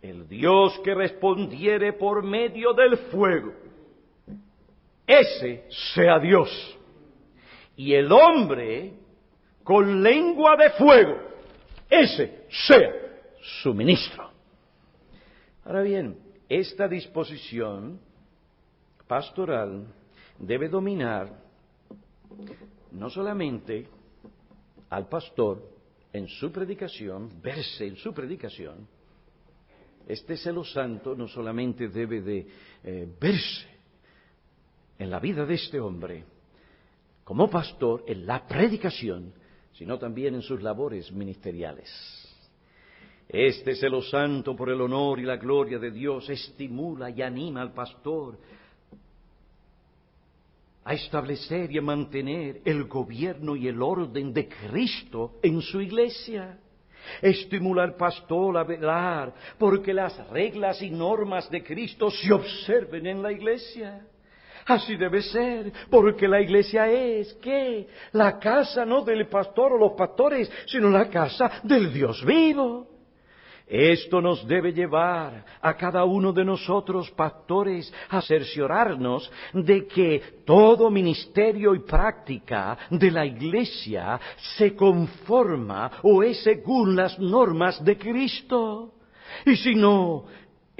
[0.00, 3.52] El Dios que respondiere por medio del fuego,
[5.06, 6.78] ese sea Dios.
[7.76, 8.94] Y el hombre
[9.62, 11.16] con lengua de fuego,
[11.88, 12.92] ese sea
[13.40, 14.30] su ministro.
[15.64, 18.00] Ahora bien, esta disposición
[19.06, 19.86] pastoral
[20.38, 21.40] debe dominar
[22.90, 23.86] no solamente
[24.90, 25.62] al pastor
[26.12, 28.86] en su predicación, verse en su predicación,
[30.06, 32.46] este celo santo no solamente debe de
[32.82, 33.71] eh, verse
[35.02, 36.24] en la vida de este hombre
[37.24, 39.32] como pastor en la predicación,
[39.72, 41.88] sino también en sus labores ministeriales.
[43.28, 47.72] Este celo santo por el honor y la gloria de Dios estimula y anima al
[47.72, 48.38] pastor
[50.84, 56.58] a establecer y a mantener el gobierno y el orden de Cristo en su iglesia.
[57.20, 63.22] Estimula al pastor a velar porque las reglas y normas de Cristo se observen en
[63.22, 64.06] la iglesia.
[64.66, 67.88] Así debe ser, porque la iglesia es, ¿qué?
[68.12, 72.92] La casa no del pastor o los pastores, sino la casa del Dios vivo.
[73.66, 80.90] Esto nos debe llevar a cada uno de nosotros, pastores, a cerciorarnos de que todo
[80.90, 84.20] ministerio y práctica de la Iglesia
[84.56, 88.92] se conforma o es según las normas de Cristo.
[89.46, 90.26] Y si no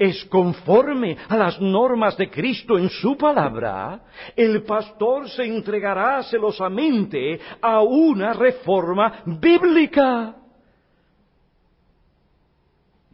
[0.03, 4.01] es conforme a las normas de Cristo en su palabra,
[4.35, 10.35] el pastor se entregará celosamente a una reforma bíblica.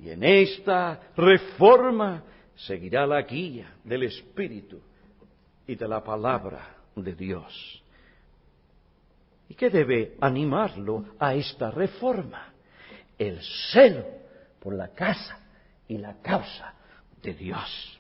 [0.02, 2.24] Y en esta reforma
[2.56, 4.82] seguirá la guía del Espíritu
[5.68, 7.84] y de la palabra de Dios.
[9.48, 12.54] ¿Y qué debe animarlo a esta reforma?
[13.18, 13.40] El
[13.72, 14.06] celo
[14.60, 15.40] por la casa
[15.88, 16.79] y la causa
[17.22, 18.00] de Dios.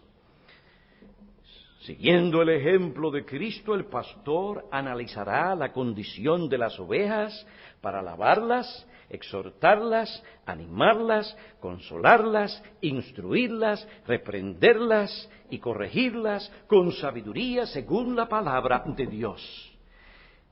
[1.81, 7.45] Siguiendo el ejemplo de Cristo, el pastor analizará la condición de las ovejas
[7.81, 19.07] para lavarlas exhortarlas, animarlas, consolarlas, instruirlas, reprenderlas y corregirlas con sabiduría según la palabra de
[19.07, 19.68] Dios.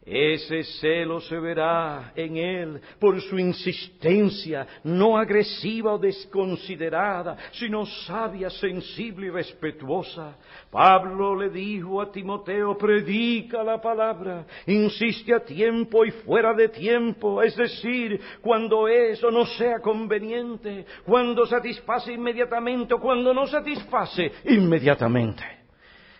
[0.09, 8.49] Ese celo se verá en él por su insistencia, no agresiva o desconsiderada, sino sabia,
[8.49, 10.37] sensible y respetuosa.
[10.71, 17.43] Pablo le dijo a Timoteo, predica la palabra, insiste a tiempo y fuera de tiempo,
[17.43, 25.56] es decir, cuando eso no sea conveniente, cuando satisface inmediatamente o cuando no satisface inmediatamente.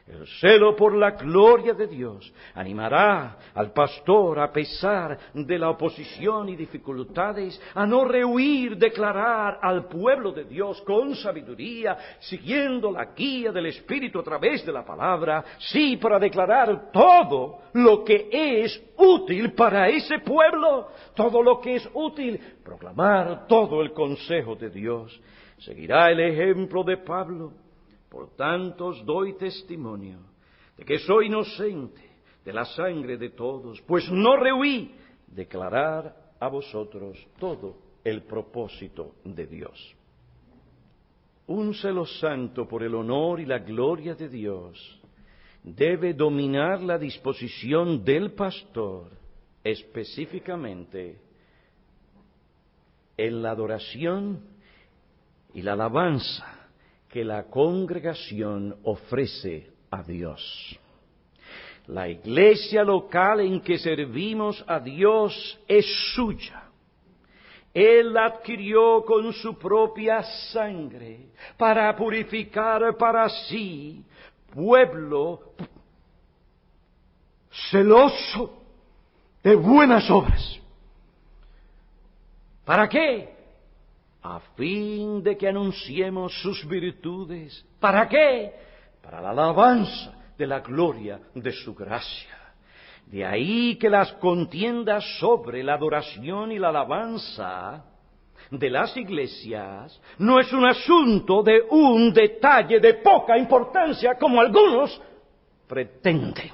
[0.08, 6.48] El celo por la gloria de Dios animará al pastor, a pesar de la oposición
[6.48, 13.52] y dificultades, a no rehuir declarar al pueblo de Dios con sabiduría, siguiendo la guía
[13.52, 19.52] del Espíritu a través de la palabra, sí, para declarar todo lo que es útil
[19.56, 25.20] para ese pueblo, todo lo que es útil, proclamar todo el consejo de Dios.
[25.58, 27.67] Seguirá el ejemplo de Pablo
[28.10, 30.20] por tanto os doy testimonio
[30.78, 32.02] de que soy inocente
[32.46, 34.96] de la sangre de todos, pues no rehuí
[35.28, 39.96] declarar a vosotros todo el propósito de Dios.
[41.48, 45.02] Un celo santo por el honor y la gloria de Dios
[45.64, 49.12] debe dominar la disposición del pastor
[49.64, 51.20] específicamente
[53.18, 54.42] en la adoración
[55.54, 56.57] y la alabanza
[57.10, 60.80] que la congregación ofrece a Dios.
[61.88, 66.64] La iglesia local en que servimos a Dios es suya.
[67.74, 74.04] Él adquirió con su propia sangre para purificar para sí
[74.54, 75.54] pueblo
[77.70, 78.64] celoso
[79.44, 80.60] de buenas obras.
[82.66, 83.37] ¿Para qué?
[84.36, 87.66] A fin de que anunciemos sus virtudes.
[87.80, 88.54] ¿Para qué?
[89.02, 92.36] Para la alabanza de la gloria de su gracia.
[93.06, 97.86] De ahí que las contiendas sobre la adoración y la alabanza
[98.52, 105.02] de las iglesias no es un asunto de un detalle de poca importancia como algunos
[105.68, 106.52] pretenden.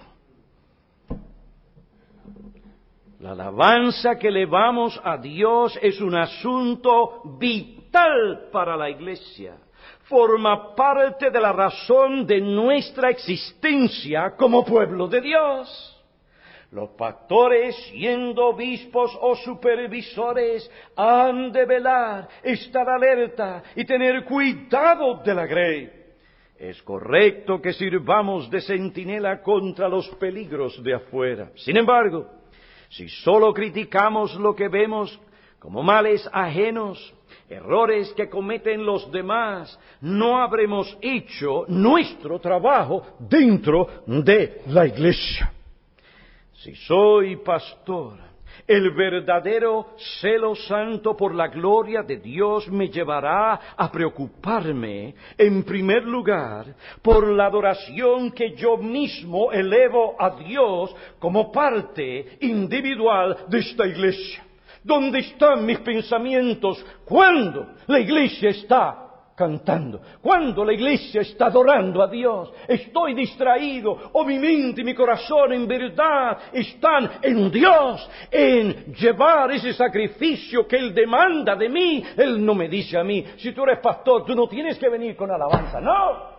[3.23, 9.55] La alabanza que elevamos a Dios es un asunto vital para la iglesia.
[10.09, 16.03] Forma parte de la razón de nuestra existencia como pueblo de Dios.
[16.71, 25.33] Los pastores, siendo obispos o supervisores, han de velar, estar alerta y tener cuidado de
[25.33, 25.89] la grey.
[26.57, 31.51] Es correcto que sirvamos de centinela contra los peligros de afuera.
[31.55, 32.42] Sin embargo,
[32.93, 35.19] si solo criticamos lo que vemos
[35.59, 37.13] como males ajenos,
[37.49, 45.51] errores que cometen los demás, no habremos hecho nuestro trabajo dentro de la iglesia.
[46.53, 48.19] Si soy pastor,
[48.67, 56.03] el verdadero celo santo por la gloria de Dios me llevará a preocuparme, en primer
[56.03, 56.65] lugar,
[57.01, 64.43] por la adoración que yo mismo elevo a Dios como parte individual de esta iglesia.
[64.83, 69.02] ¿Dónde están mis pensamientos cuando la iglesia está
[69.35, 70.01] cantando.
[70.21, 75.53] Cuando la iglesia está adorando a Dios, estoy distraído o mi mente y mi corazón
[75.53, 82.03] en verdad están en Dios, en llevar ese sacrificio que Él demanda de mí.
[82.17, 85.15] Él no me dice a mí, si tú eres pastor, tú no tienes que venir
[85.15, 86.33] con alabanza, no.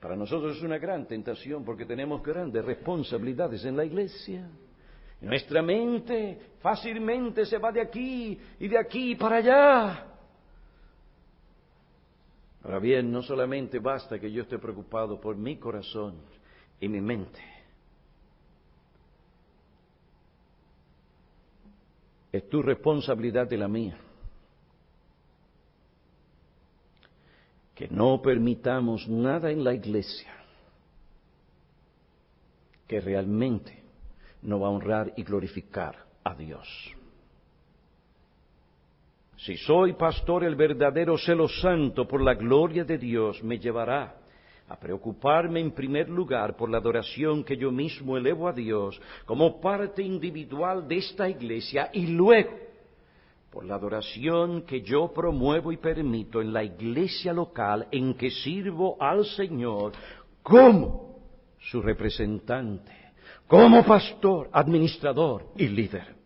[0.00, 4.50] Para nosotros es una gran tentación porque tenemos grandes responsabilidades en la iglesia.
[5.22, 10.06] Nuestra mente fácilmente se va de aquí y de aquí para allá.
[12.64, 16.16] Ahora bien, no solamente basta que yo esté preocupado por mi corazón
[16.80, 17.40] y mi mente.
[22.32, 23.98] Es tu responsabilidad y la mía.
[27.76, 30.32] Que no permitamos nada en la iglesia
[32.88, 33.81] que realmente
[34.42, 36.68] no va a honrar y glorificar a Dios.
[39.36, 44.14] Si soy pastor, el verdadero celo santo por la gloria de Dios me llevará
[44.68, 49.60] a preocuparme en primer lugar por la adoración que yo mismo elevo a Dios como
[49.60, 52.56] parte individual de esta iglesia y luego
[53.50, 58.96] por la adoración que yo promuevo y permito en la iglesia local en que sirvo
[58.98, 59.92] al Señor
[60.42, 61.18] como
[61.58, 63.01] su representante
[63.52, 66.16] como pastor, administrador y líder.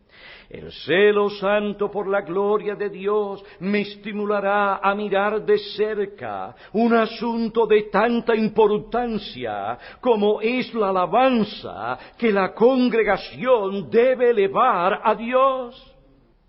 [0.49, 6.95] El celo santo por la gloria de Dios me estimulará a mirar de cerca un
[6.95, 15.97] asunto de tanta importancia como es la alabanza que la congregación debe elevar a Dios.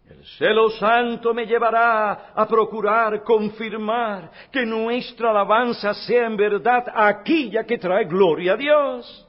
[0.08, 7.64] El celo santo me llevará a procurar confirmar que nuestra alabanza sea en verdad aquella
[7.64, 9.27] que trae gloria a Dios.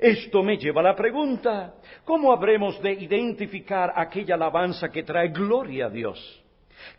[0.00, 1.74] Esto me lleva a la pregunta,
[2.06, 6.42] ¿cómo habremos de identificar aquella alabanza que trae gloria a Dios?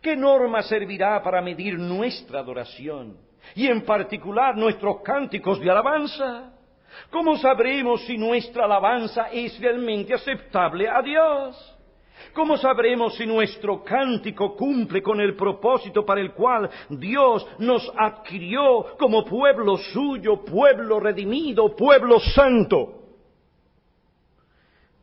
[0.00, 3.16] ¿Qué norma servirá para medir nuestra adoración?
[3.56, 6.52] Y en particular nuestros cánticos de alabanza.
[7.10, 11.71] ¿Cómo sabremos si nuestra alabanza es realmente aceptable a Dios?
[12.34, 18.96] ¿Cómo sabremos si nuestro cántico cumple con el propósito para el cual Dios nos adquirió
[18.98, 23.00] como pueblo suyo, pueblo redimido, pueblo santo?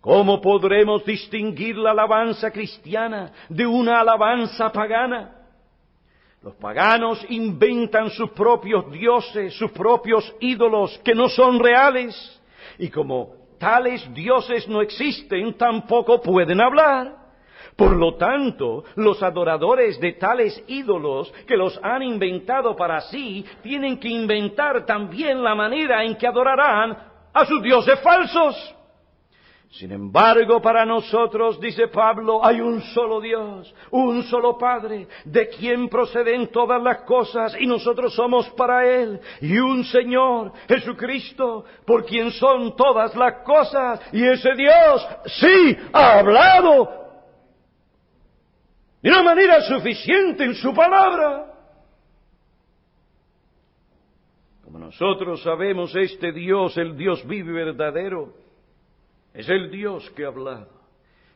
[0.01, 5.35] ¿Cómo podremos distinguir la alabanza cristiana de una alabanza pagana?
[6.41, 12.41] Los paganos inventan sus propios dioses, sus propios ídolos que no son reales.
[12.77, 17.18] Y como tales dioses no existen, tampoco pueden hablar.
[17.79, 23.97] Por lo tanto, los adoradores de tales ídolos que los han inventado para sí, tienen
[24.01, 26.97] que inventar también la manera en que adorarán
[27.33, 28.75] a sus dioses falsos.
[29.69, 35.87] Sin embargo, para nosotros, dice Pablo, hay un solo Dios, un solo Padre, de quien
[35.87, 42.31] proceden todas las cosas y nosotros somos para Él, y un Señor, Jesucristo, por quien
[42.31, 46.99] son todas las cosas, y ese Dios sí ha hablado
[49.01, 51.53] de una manera suficiente en su palabra.
[54.63, 58.33] Como nosotros sabemos, este Dios, el Dios vivo y verdadero,
[59.33, 60.79] es el Dios que ha hablado.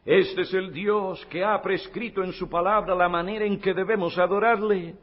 [0.06, 4.18] Este es el Dios que ha prescrito en su palabra la manera en que debemos
[4.18, 4.96] adorarle.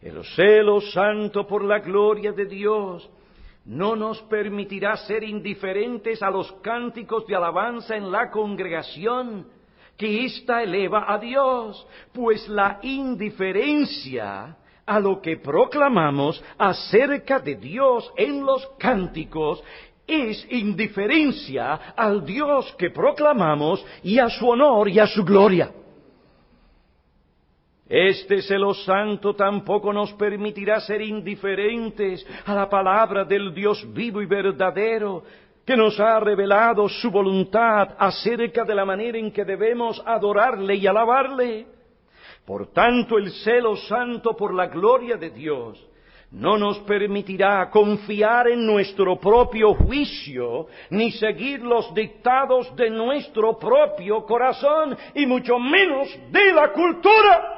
[0.00, 3.10] El celo santo por la gloria de Dios
[3.64, 9.48] no nos permitirá ser indiferentes a los cánticos de alabanza en la congregación
[9.96, 18.12] que ésta eleva a Dios, pues la indiferencia a lo que proclamamos acerca de Dios
[18.16, 19.62] en los cánticos
[20.06, 25.72] es indiferencia al Dios que proclamamos y a su honor y a su gloria.
[27.88, 34.26] Este celo santo tampoco nos permitirá ser indiferentes a la palabra del Dios vivo y
[34.26, 35.22] verdadero,
[35.66, 40.86] que nos ha revelado su voluntad acerca de la manera en que debemos adorarle y
[40.86, 41.66] alabarle.
[42.46, 45.84] Por tanto, el celo santo por la gloria de Dios
[46.30, 54.24] no nos permitirá confiar en nuestro propio juicio, ni seguir los dictados de nuestro propio
[54.24, 57.52] corazón, y mucho menos de la cultura.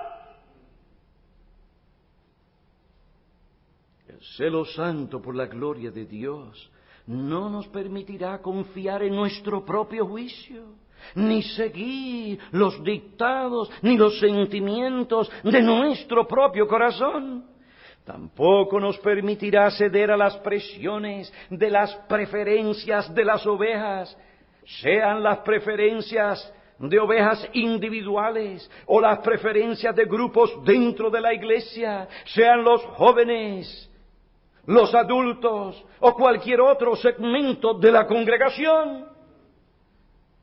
[4.09, 6.71] El celo santo por la gloria de Dios
[7.09, 10.75] no nos permitirá confiar en nuestro propio juicio,
[11.15, 17.47] ni seguir los dictados, ni los sentimientos de nuestro propio corazón.
[18.05, 24.17] Tampoco nos permitirá ceder a las presiones de las preferencias de las ovejas,
[24.83, 32.07] sean las preferencias de ovejas individuales o las preferencias de grupos dentro de la iglesia,
[32.27, 33.88] sean los jóvenes,
[34.69, 39.07] los adultos o cualquier otro segmento de la congregación.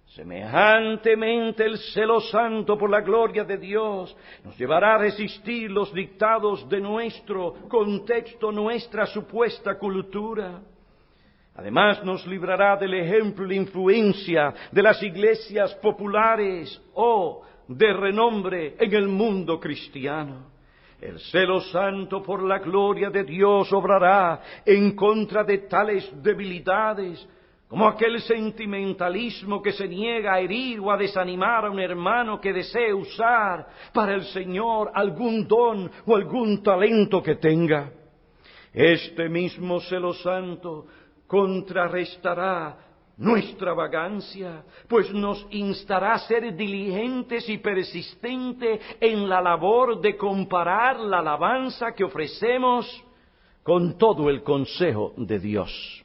[0.07, 6.67] Semejantemente el celo santo por la gloria de Dios nos llevará a resistir los dictados
[6.69, 10.59] de nuestro contexto, nuestra supuesta cultura.
[11.55, 18.93] Además nos librará del ejemplo la influencia de las iglesias populares o de renombre en
[18.93, 20.54] el mundo cristiano.
[21.01, 27.27] El celo santo por la gloria de Dios obrará en contra de tales debilidades,
[27.67, 32.53] como aquel sentimentalismo que se niega a herir o a desanimar a un hermano que
[32.53, 37.91] desee usar para el Señor algún don o algún talento que tenga.
[38.71, 40.85] Este mismo celo santo
[41.27, 42.77] contrarrestará
[43.17, 50.99] nuestra vagancia, pues nos instará a ser diligentes y persistentes en la labor de comparar
[50.99, 53.03] la alabanza que ofrecemos
[53.63, 56.03] con todo el consejo de Dios.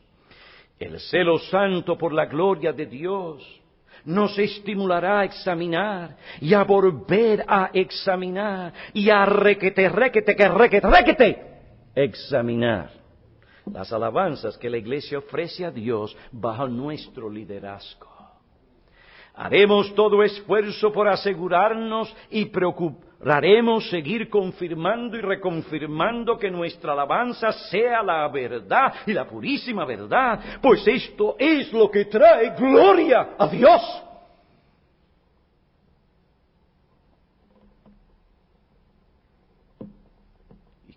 [0.79, 3.61] El celo santo por la gloria de Dios
[4.05, 10.89] nos estimulará a examinar y a volver a examinar y a requete, requete, que requete,
[10.89, 11.43] requete,
[11.95, 13.00] examinar
[13.73, 18.09] las alabanzas que la iglesia ofrece a Dios bajo nuestro liderazgo.
[19.35, 28.03] Haremos todo esfuerzo por asegurarnos y procuraremos seguir confirmando y reconfirmando que nuestra alabanza sea
[28.03, 34.03] la verdad y la purísima verdad, pues esto es lo que trae gloria a Dios.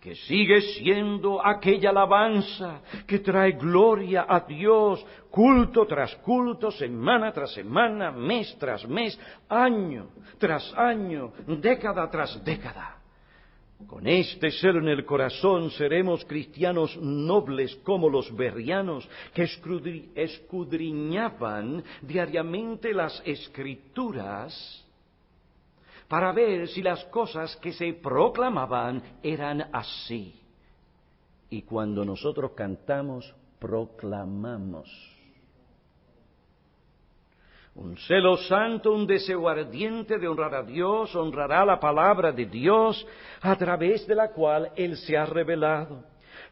[0.03, 4.99] Que sigue siendo aquella alabanza que trae gloria a Dios,
[5.31, 12.97] culto tras culto, semana tras semana, mes tras mes, año tras año, década tras década.
[13.87, 19.43] Con este ser en el corazón seremos cristianos nobles como los berrianos que
[20.15, 24.82] escudriñaban diariamente las escrituras
[26.07, 30.39] para ver si las cosas que se proclamaban eran así.
[31.49, 34.89] Y cuando nosotros cantamos, proclamamos.
[37.75, 43.05] Un celo santo, un deseo ardiente de honrar a Dios, honrará la palabra de Dios
[43.41, 46.03] a través de la cual Él se ha revelado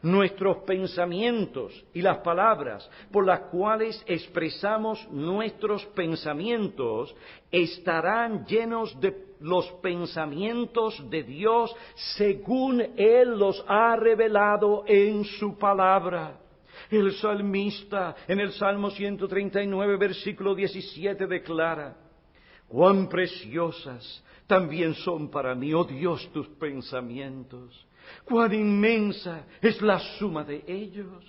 [0.02, 7.14] nuestros pensamientos y las palabras por las cuales expresamos nuestros pensamientos
[7.50, 11.74] estarán llenos de los pensamientos de Dios
[12.16, 16.38] según Él los ha revelado en su palabra.
[16.90, 21.96] El salmista en el Salmo 139, versículo 17 declara,
[22.68, 27.86] cuán preciosas también son para mí, oh Dios, tus pensamientos
[28.24, 31.24] cuán inmensa es la suma de ellos.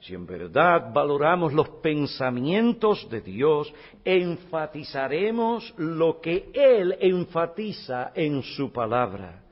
[0.00, 3.72] Si en verdad valoramos los pensamientos de Dios,
[4.04, 9.42] enfatizaremos lo que Él enfatiza en su palabra.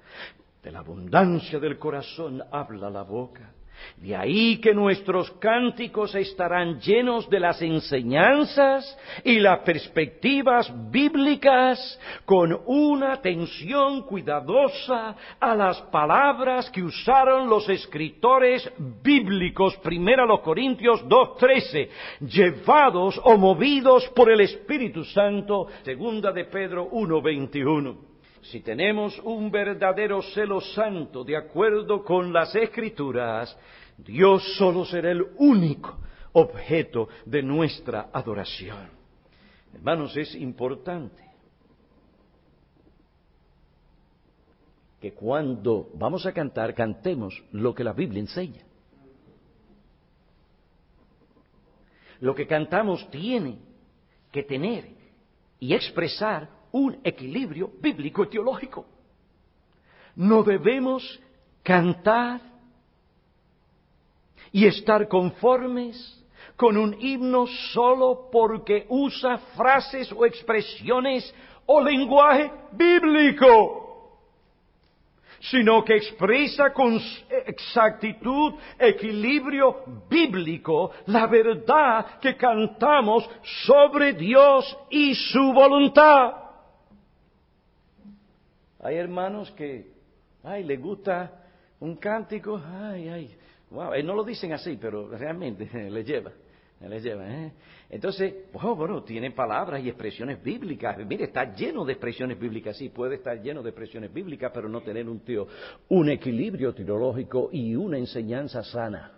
[0.63, 3.53] De la abundancia del corazón habla la boca.
[3.97, 12.57] De ahí que nuestros cánticos estarán llenos de las enseñanzas y las perspectivas bíblicas con
[12.67, 18.71] una atención cuidadosa a las palabras que usaron los escritores
[19.03, 21.89] bíblicos, primero los Corintios 2.13,
[22.21, 28.08] llevados o movidos por el Espíritu Santo, segunda de Pedro 1.21.
[28.43, 33.57] si tenemos un verdadero celo santo de acuerdo con las escrituras,
[33.97, 35.99] Dios solo será el único
[36.33, 38.91] objeto de nuestra adoración.
[39.75, 41.23] Hermanos, es importante
[45.01, 48.65] que cuando vamos a cantar, cantemos lo que la Biblia enseña.
[52.21, 53.61] Lo que cantamos tiene
[54.33, 54.89] que tener
[55.61, 58.87] y expresar un equilibrio bíblico y teológico.
[60.17, 61.21] No debemos
[61.63, 62.41] cantar
[64.53, 66.15] y estar conformes
[66.57, 71.33] con un himno solo porque usa frases o expresiones
[71.67, 73.85] o lenguaje bíblico
[75.41, 77.01] sino que expresa con
[77.47, 83.29] exactitud, equilibrio bíblico, la verdad que cantamos
[83.67, 86.48] sobre Dios y su voluntad.
[88.81, 89.93] Hay hermanos que,
[90.43, 91.45] ay, le gusta
[91.81, 93.37] un cántico, ay, ay,
[93.71, 96.33] wow, no lo dicen así, pero realmente le lleva.
[96.81, 97.53] Le lleva, ¿eh?
[97.91, 100.97] Entonces, oh, bueno, tiene palabras y expresiones bíblicas.
[101.05, 102.77] Mire, está lleno de expresiones bíblicas.
[102.77, 105.49] Sí, puede estar lleno de expresiones bíblicas, pero no tener un, tío,
[105.89, 109.18] un equilibrio teológico y una enseñanza sana.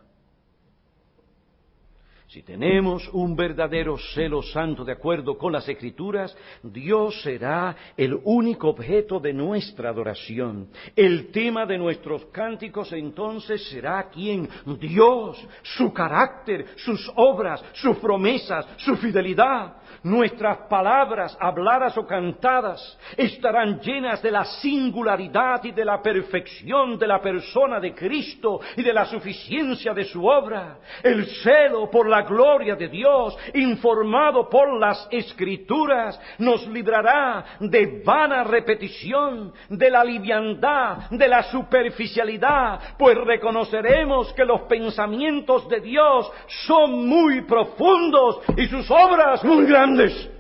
[2.31, 8.69] Si tenemos un verdadero celo santo de acuerdo con las escrituras, Dios será el único
[8.69, 10.69] objeto de nuestra adoración.
[10.95, 14.49] El tema de nuestros cánticos entonces será quién?
[14.79, 19.79] Dios, su carácter, sus obras, sus promesas, su fidelidad.
[20.03, 27.07] Nuestras palabras, habladas o cantadas, estarán llenas de la singularidad y de la perfección de
[27.07, 30.79] la persona de Cristo y de la suficiencia de su obra.
[31.03, 38.45] El celo por la gloria de Dios, informado por las escrituras, nos librará de vana
[38.45, 46.31] repetición, de la liviandad, de la superficialidad, pues reconoceremos que los pensamientos de Dios
[46.67, 50.31] son muy profundos y sus obras muy grandes.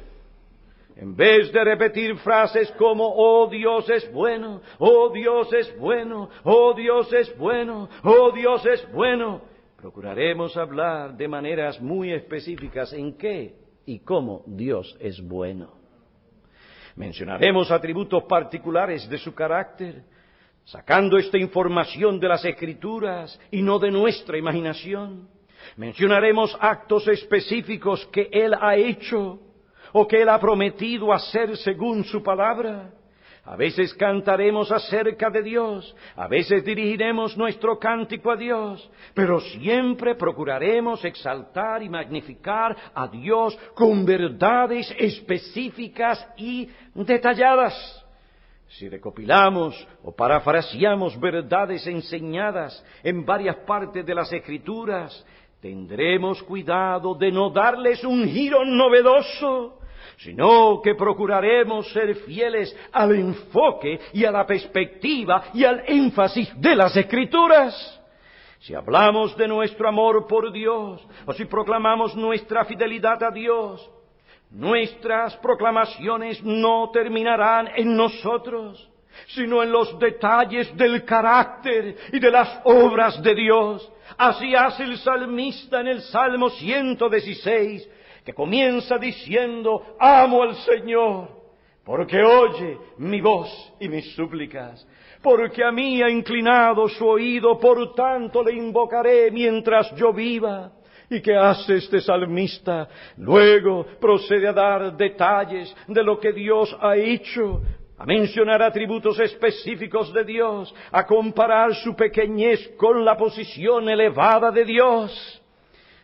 [1.00, 6.74] En vez de repetir frases como, oh Dios es bueno, oh Dios es bueno, oh
[6.74, 9.40] Dios es bueno, oh Dios es bueno,
[9.80, 13.54] procuraremos hablar de maneras muy específicas en qué
[13.86, 15.72] y cómo Dios es bueno.
[16.96, 20.04] Mencionaremos atributos particulares de su carácter,
[20.64, 25.28] sacando esta información de las escrituras y no de nuestra imaginación.
[25.76, 29.40] Mencionaremos actos específicos que Él ha hecho
[29.92, 32.92] o que Él ha prometido hacer según su palabra.
[33.44, 40.14] A veces cantaremos acerca de Dios, a veces dirigiremos nuestro cántico a Dios, pero siempre
[40.14, 47.74] procuraremos exaltar y magnificar a Dios con verdades específicas y detalladas.
[48.68, 49.74] Si recopilamos
[50.04, 55.26] o parafraseamos verdades enseñadas en varias partes de las Escrituras,
[55.60, 59.79] tendremos cuidado de no darles un giro novedoso,
[60.22, 66.76] sino que procuraremos ser fieles al enfoque y a la perspectiva y al énfasis de
[66.76, 68.00] las escrituras.
[68.60, 73.90] Si hablamos de nuestro amor por Dios, o si proclamamos nuestra fidelidad a Dios,
[74.50, 78.90] nuestras proclamaciones no terminarán en nosotros,
[79.28, 83.90] sino en los detalles del carácter y de las obras de Dios.
[84.18, 87.88] Así hace el salmista en el Salmo 116,
[88.24, 91.28] que comienza diciendo, amo al Señor,
[91.84, 93.48] porque oye mi voz
[93.80, 94.86] y mis súplicas,
[95.22, 100.72] porque a mí ha inclinado su oído, por tanto le invocaré mientras yo viva.
[101.12, 102.88] ¿Y qué hace este salmista?
[103.16, 107.60] Luego procede a dar detalles de lo que Dios ha hecho
[108.00, 114.64] a mencionar atributos específicos de Dios, a comparar su pequeñez con la posición elevada de
[114.64, 115.39] Dios.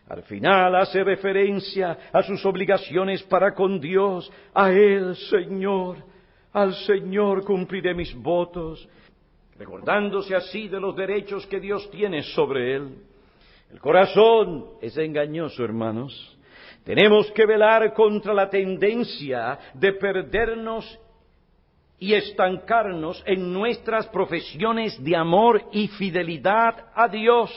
[0.09, 5.97] Al final hace referencia a sus obligaciones para con Dios, a Él, Señor,
[6.53, 8.87] al Señor cumpliré mis votos,
[9.59, 12.95] recordándose así de los derechos que Dios tiene sobre Él.
[13.69, 16.37] El corazón es engañoso, hermanos.
[16.85, 20.99] Tenemos que velar contra la tendencia de perdernos
[21.99, 27.51] y estancarnos en nuestras profesiones de amor y fidelidad a Dios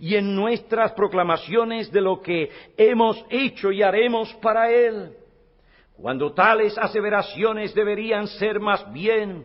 [0.00, 5.16] y en nuestras proclamaciones de lo que hemos hecho y haremos para Él,
[5.96, 9.44] cuando tales aseveraciones deberían ser más bien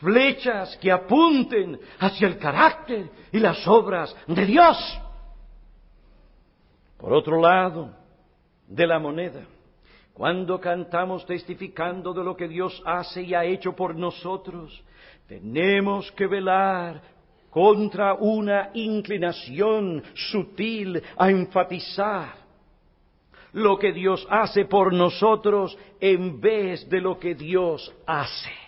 [0.00, 5.00] flechas que apunten hacia el carácter y las obras de Dios.
[6.96, 7.94] Por otro lado
[8.66, 9.42] de la moneda,
[10.12, 14.82] cuando cantamos testificando de lo que Dios hace y ha hecho por nosotros,
[15.26, 17.00] tenemos que velar
[17.50, 22.34] contra una inclinación sutil a enfatizar
[23.52, 28.67] lo que Dios hace por nosotros en vez de lo que Dios hace.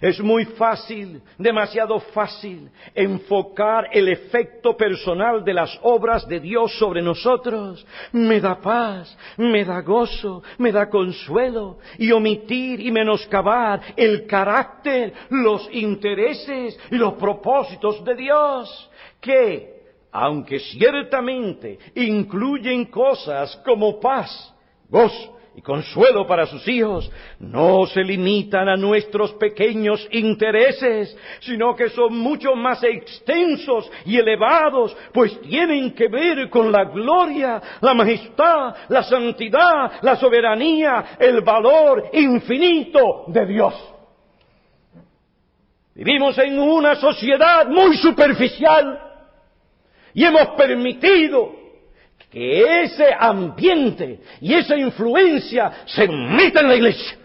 [0.00, 7.02] Es muy fácil, demasiado fácil, enfocar el efecto personal de las obras de Dios sobre
[7.02, 7.86] nosotros.
[8.12, 15.12] Me da paz, me da gozo, me da consuelo y omitir y menoscabar el carácter,
[15.30, 19.80] los intereses y los propósitos de Dios, que,
[20.12, 24.54] aunque ciertamente incluyen cosas como paz,
[24.88, 31.88] gozo, y consuelo para sus hijos no se limitan a nuestros pequeños intereses, sino que
[31.90, 38.74] son mucho más extensos y elevados, pues tienen que ver con la gloria, la majestad,
[38.88, 43.74] la santidad, la soberanía, el valor infinito de Dios.
[45.94, 48.98] Vivimos en una sociedad muy superficial
[50.14, 51.59] y hemos permitido
[52.30, 57.18] que ese ambiente y esa influencia se meta en la iglesia.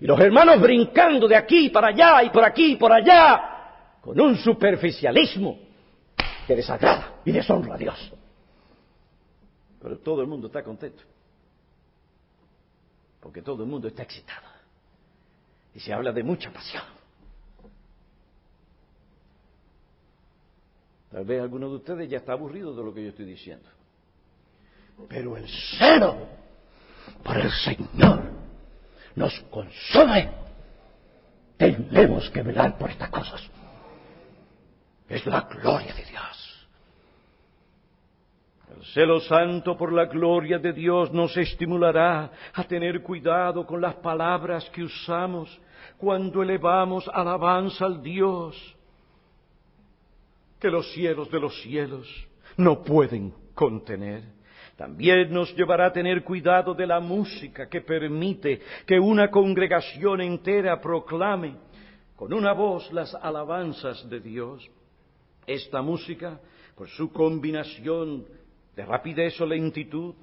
[0.00, 4.18] Y los hermanos brincando de aquí para allá y por aquí y por allá, con
[4.18, 5.58] un superficialismo
[6.46, 8.12] que desagrada y deshonra a Dios.
[9.82, 11.02] Pero todo el mundo está contento.
[13.20, 14.48] Porque todo el mundo está excitado.
[15.74, 16.82] Y se habla de mucha pasión.
[21.10, 23.68] Tal vez alguno de ustedes ya está aburrido de lo que yo estoy diciendo.
[25.08, 25.48] Pero el
[25.78, 26.16] celo
[27.22, 28.30] por el Señor
[29.14, 30.30] nos consume.
[31.56, 33.42] Tenemos que velar por estas cosas.
[35.08, 36.68] Es la gloria de Dios.
[38.76, 43.96] El celo santo por la gloria de Dios nos estimulará a tener cuidado con las
[43.96, 45.60] palabras que usamos
[45.98, 48.56] cuando elevamos alabanza al Dios
[50.60, 52.06] que los cielos de los cielos
[52.56, 54.39] no pueden contener.
[54.80, 60.80] También nos llevará a tener cuidado de la música que permite que una congregación entera
[60.80, 61.54] proclame
[62.16, 64.66] con una voz las alabanzas de Dios.
[65.46, 66.40] Esta música,
[66.74, 68.24] por su combinación
[68.74, 70.14] de rapidez o lentitud,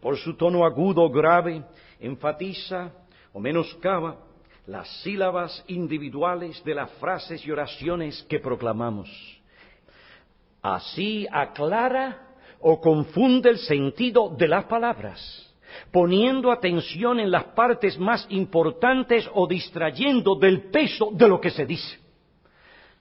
[0.00, 1.64] por su tono agudo o grave,
[1.98, 2.92] enfatiza
[3.32, 4.20] o menoscaba
[4.68, 9.10] las sílabas individuales de las frases y oraciones que proclamamos.
[10.62, 12.25] Así aclara
[12.68, 15.20] o confunde el sentido de las palabras,
[15.92, 21.64] poniendo atención en las partes más importantes o distrayendo del peso de lo que se
[21.64, 22.00] dice.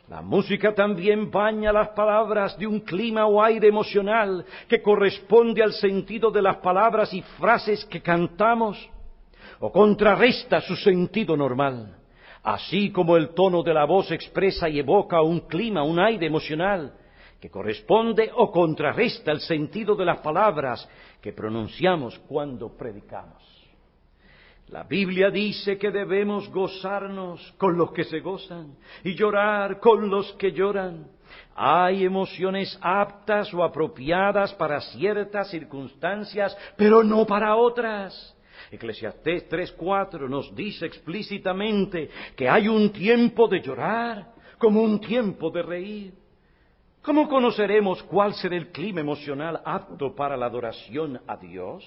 [0.07, 5.73] La música también baña las palabras de un clima o aire emocional que corresponde al
[5.73, 8.77] sentido de las palabras y frases que cantamos
[9.59, 11.97] o contrarresta su sentido normal.
[12.43, 16.93] Así como el tono de la voz expresa y evoca un clima, un aire emocional,
[17.45, 20.89] que corresponde o contrarresta el sentido de las palabras
[21.21, 23.43] que pronunciamos cuando predicamos.
[24.69, 30.33] La Biblia dice que debemos gozarnos con los que se gozan y llorar con los
[30.39, 31.07] que lloran.
[31.53, 38.35] Hay emociones aptas o apropiadas para ciertas circunstancias, pero no para otras.
[38.71, 45.61] Eclesiastés 3:4 nos dice explícitamente que hay un tiempo de llorar como un tiempo de
[45.61, 46.24] reír.
[47.05, 51.85] ¿Cómo conoceremos cuál será el clima emocional apto para la adoración a Dios?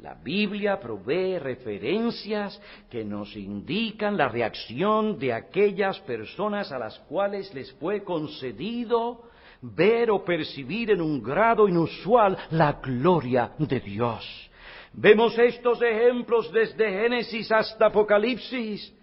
[0.00, 7.52] La Biblia provee referencias que nos indican la reacción de aquellas personas a las cuales
[7.52, 9.24] les fue concedido
[9.60, 14.50] ver o percibir en un grado inusual la gloria de Dios.
[14.94, 18.94] Vemos estos ejemplos desde Génesis hasta Apocalipsis.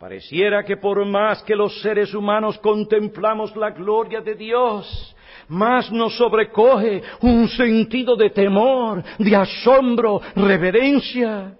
[0.00, 5.14] Pareciera que por más que los seres humanos contemplamos la gloria de Dios,
[5.48, 11.54] más nos sobrecoge un sentido de temor, de asombro, reverencia.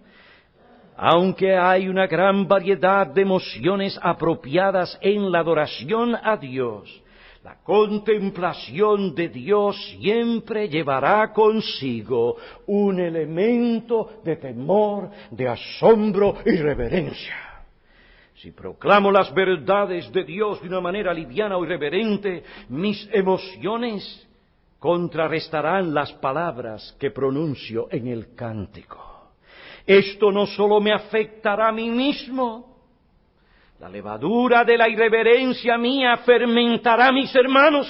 [0.96, 6.88] Aunque hay una gran variedad de emociones apropiadas en la adoración a Dios,
[7.44, 17.49] la contemplación de Dios siempre llevará consigo un elemento de temor, de asombro y reverencia.
[18.40, 24.26] Si proclamo las verdades de Dios de una manera liviana o irreverente, mis emociones
[24.78, 29.32] contrarrestarán las palabras que pronuncio en el cántico.
[29.86, 32.78] Esto no solo me afectará a mí mismo,
[33.78, 37.86] la levadura de la irreverencia mía fermentará a mis hermanos.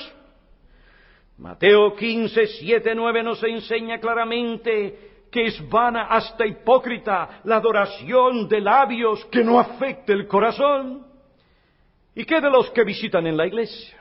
[1.39, 8.61] Mateo 15, 7, 9 nos enseña claramente que es vana hasta hipócrita la adoración de
[8.61, 11.07] labios que no afecte el corazón.
[12.15, 13.97] ¿Y qué de los que visitan en la iglesia?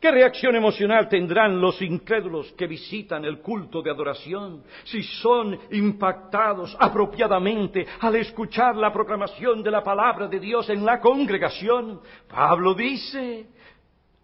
[0.00, 6.74] ¿Qué reacción emocional tendrán los incrédulos que visitan el culto de adoración si son impactados
[6.80, 12.00] apropiadamente al escuchar la proclamación de la palabra de Dios en la congregación?
[12.26, 13.48] Pablo dice,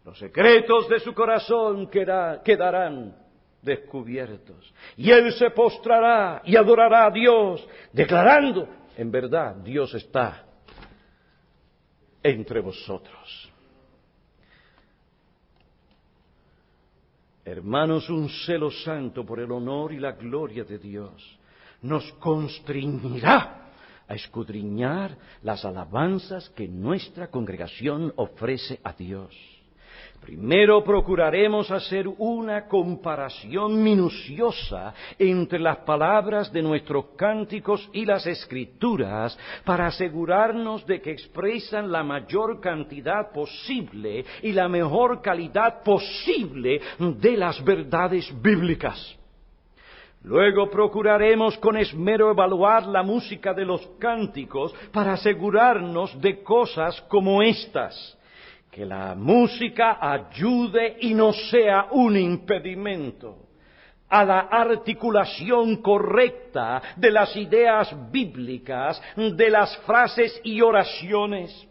[0.03, 3.26] los secretos de su corazón quedarán
[3.67, 10.47] descubiertos y él se postrará y adorará a Dios, declarando, en verdad, Dios está
[12.23, 13.53] entre vosotros.
[17.45, 21.39] Hermanos, un celo santo por el honor y la gloria de Dios
[21.83, 23.71] nos constreñirá
[24.09, 29.56] a escudriñar las alabanzas que nuestra congregación ofrece a Dios.
[30.27, 39.39] Primero procuraremos hacer una comparación minuciosa entre las palabras de nuestros cánticos y las escrituras
[39.64, 47.37] para asegurarnos de que expresan la mayor cantidad posible y la mejor calidad posible de
[47.37, 49.16] las verdades bíblicas.
[50.24, 57.43] Luego procuraremos con esmero evaluar la música de los cánticos para asegurarnos de cosas como
[57.43, 58.16] estas
[58.77, 63.39] que la música ayude y no sea un impedimento
[64.07, 71.66] a la articulación correcta de las ideas bíblicas, de las frases y oraciones.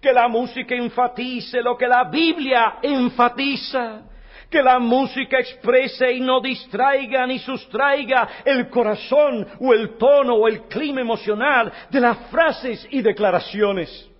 [0.00, 4.02] Que la música enfatice lo que la Biblia enfatiza.
[4.48, 10.46] Que la música exprese y no distraiga ni sustraiga el corazón o el tono o
[10.46, 14.13] el clima emocional de las frases y declaraciones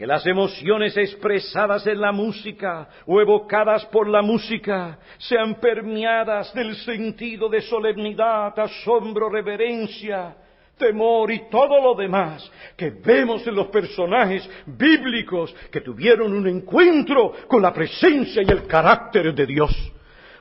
[0.00, 6.74] que las emociones expresadas en la música o evocadas por la música sean permeadas del
[6.76, 10.34] sentido de solemnidad, asombro, reverencia,
[10.78, 17.34] temor y todo lo demás que vemos en los personajes bíblicos que tuvieron un encuentro
[17.46, 19.92] con la presencia y el carácter de Dios.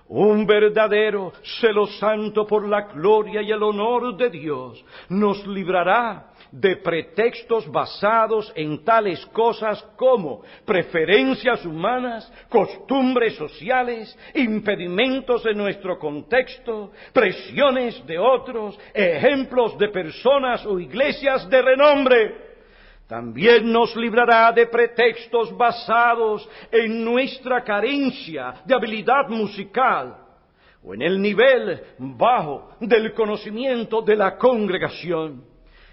[0.07, 6.78] Un verdadero celo santo por la gloria y el honor de Dios nos librará de
[6.78, 18.06] pretextos basados en tales cosas como preferencias humanas, costumbres sociales, impedimentos de nuestro contexto, presiones
[18.06, 22.50] de otros, ejemplos de personas o iglesias de renombre.
[23.08, 30.16] También nos librará de pretextos basados en nuestra carencia de habilidad musical
[30.84, 35.49] o en el nivel bajo del conocimiento de la congregación.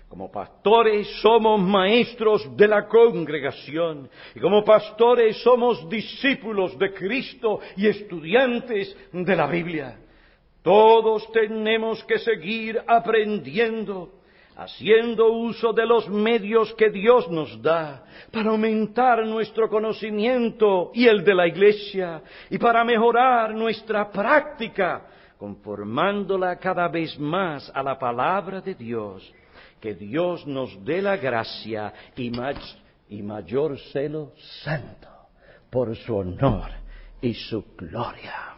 [0.08, 7.88] Como pastores somos maestros de la congregación y como pastores somos discípulos de Cristo y
[7.88, 9.98] estudiantes de la Biblia.
[10.62, 14.12] Todos tenemos que seguir aprendiendo,
[14.56, 21.24] haciendo uso de los medios que Dios nos da para aumentar nuestro conocimiento y el
[21.24, 28.60] de la Iglesia y para mejorar nuestra práctica, conformándola cada vez más a la palabra
[28.60, 29.34] de Dios
[29.80, 35.08] que Dios nos dé la gracia y, mayor celo santo
[35.70, 36.70] por su honor
[37.20, 38.54] y su gloria.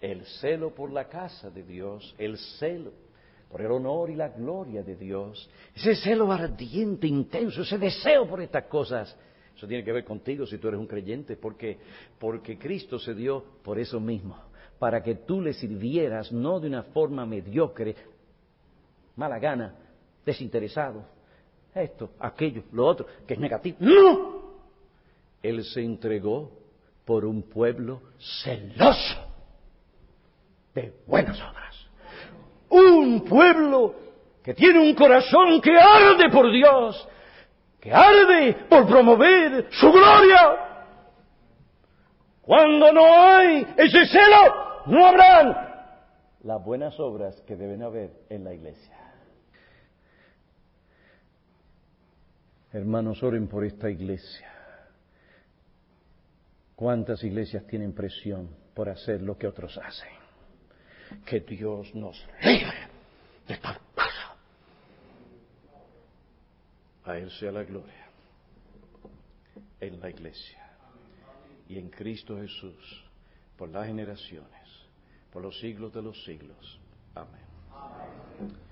[0.00, 2.92] El celo por la casa de Dios, el celo
[3.50, 8.42] por el honor y la gloria de Dios, ese celo ardiente, intenso, ese deseo por
[8.42, 9.16] estas cosas,
[9.56, 11.78] eso tiene que ver contigo si tú eres un creyente, porque
[12.58, 14.36] Cristo se dio por eso mismo,
[14.78, 17.94] para que tú le sirvieras no de una forma mediocre,
[19.16, 19.74] mala gana,
[20.24, 21.04] desinteresado,
[21.74, 23.76] esto, aquello, lo otro, que es negativo.
[23.80, 24.44] ¡No!
[25.42, 26.52] Él se entregó
[27.04, 29.26] por un pueblo celoso
[30.74, 31.74] de buenas obras.
[32.68, 33.94] Un pueblo
[34.42, 37.08] que tiene un corazón que arde por Dios,
[37.80, 40.70] que arde por promover su gloria.
[42.40, 45.56] Cuando no hay ese celo, no habrán
[46.42, 49.03] las buenas obras que deben haber en la iglesia.
[52.74, 54.52] Hermanos, oren por esta iglesia.
[56.74, 60.10] ¿Cuántas iglesias tienen presión por hacer lo que otros hacen?
[61.24, 62.88] Que Dios nos libre
[63.46, 64.34] de tal cosa.
[67.04, 68.08] A Él sea la gloria
[69.78, 70.68] en la iglesia
[71.68, 73.04] y en Cristo Jesús
[73.56, 74.68] por las generaciones,
[75.32, 76.80] por los siglos de los siglos.
[77.14, 78.63] Amén.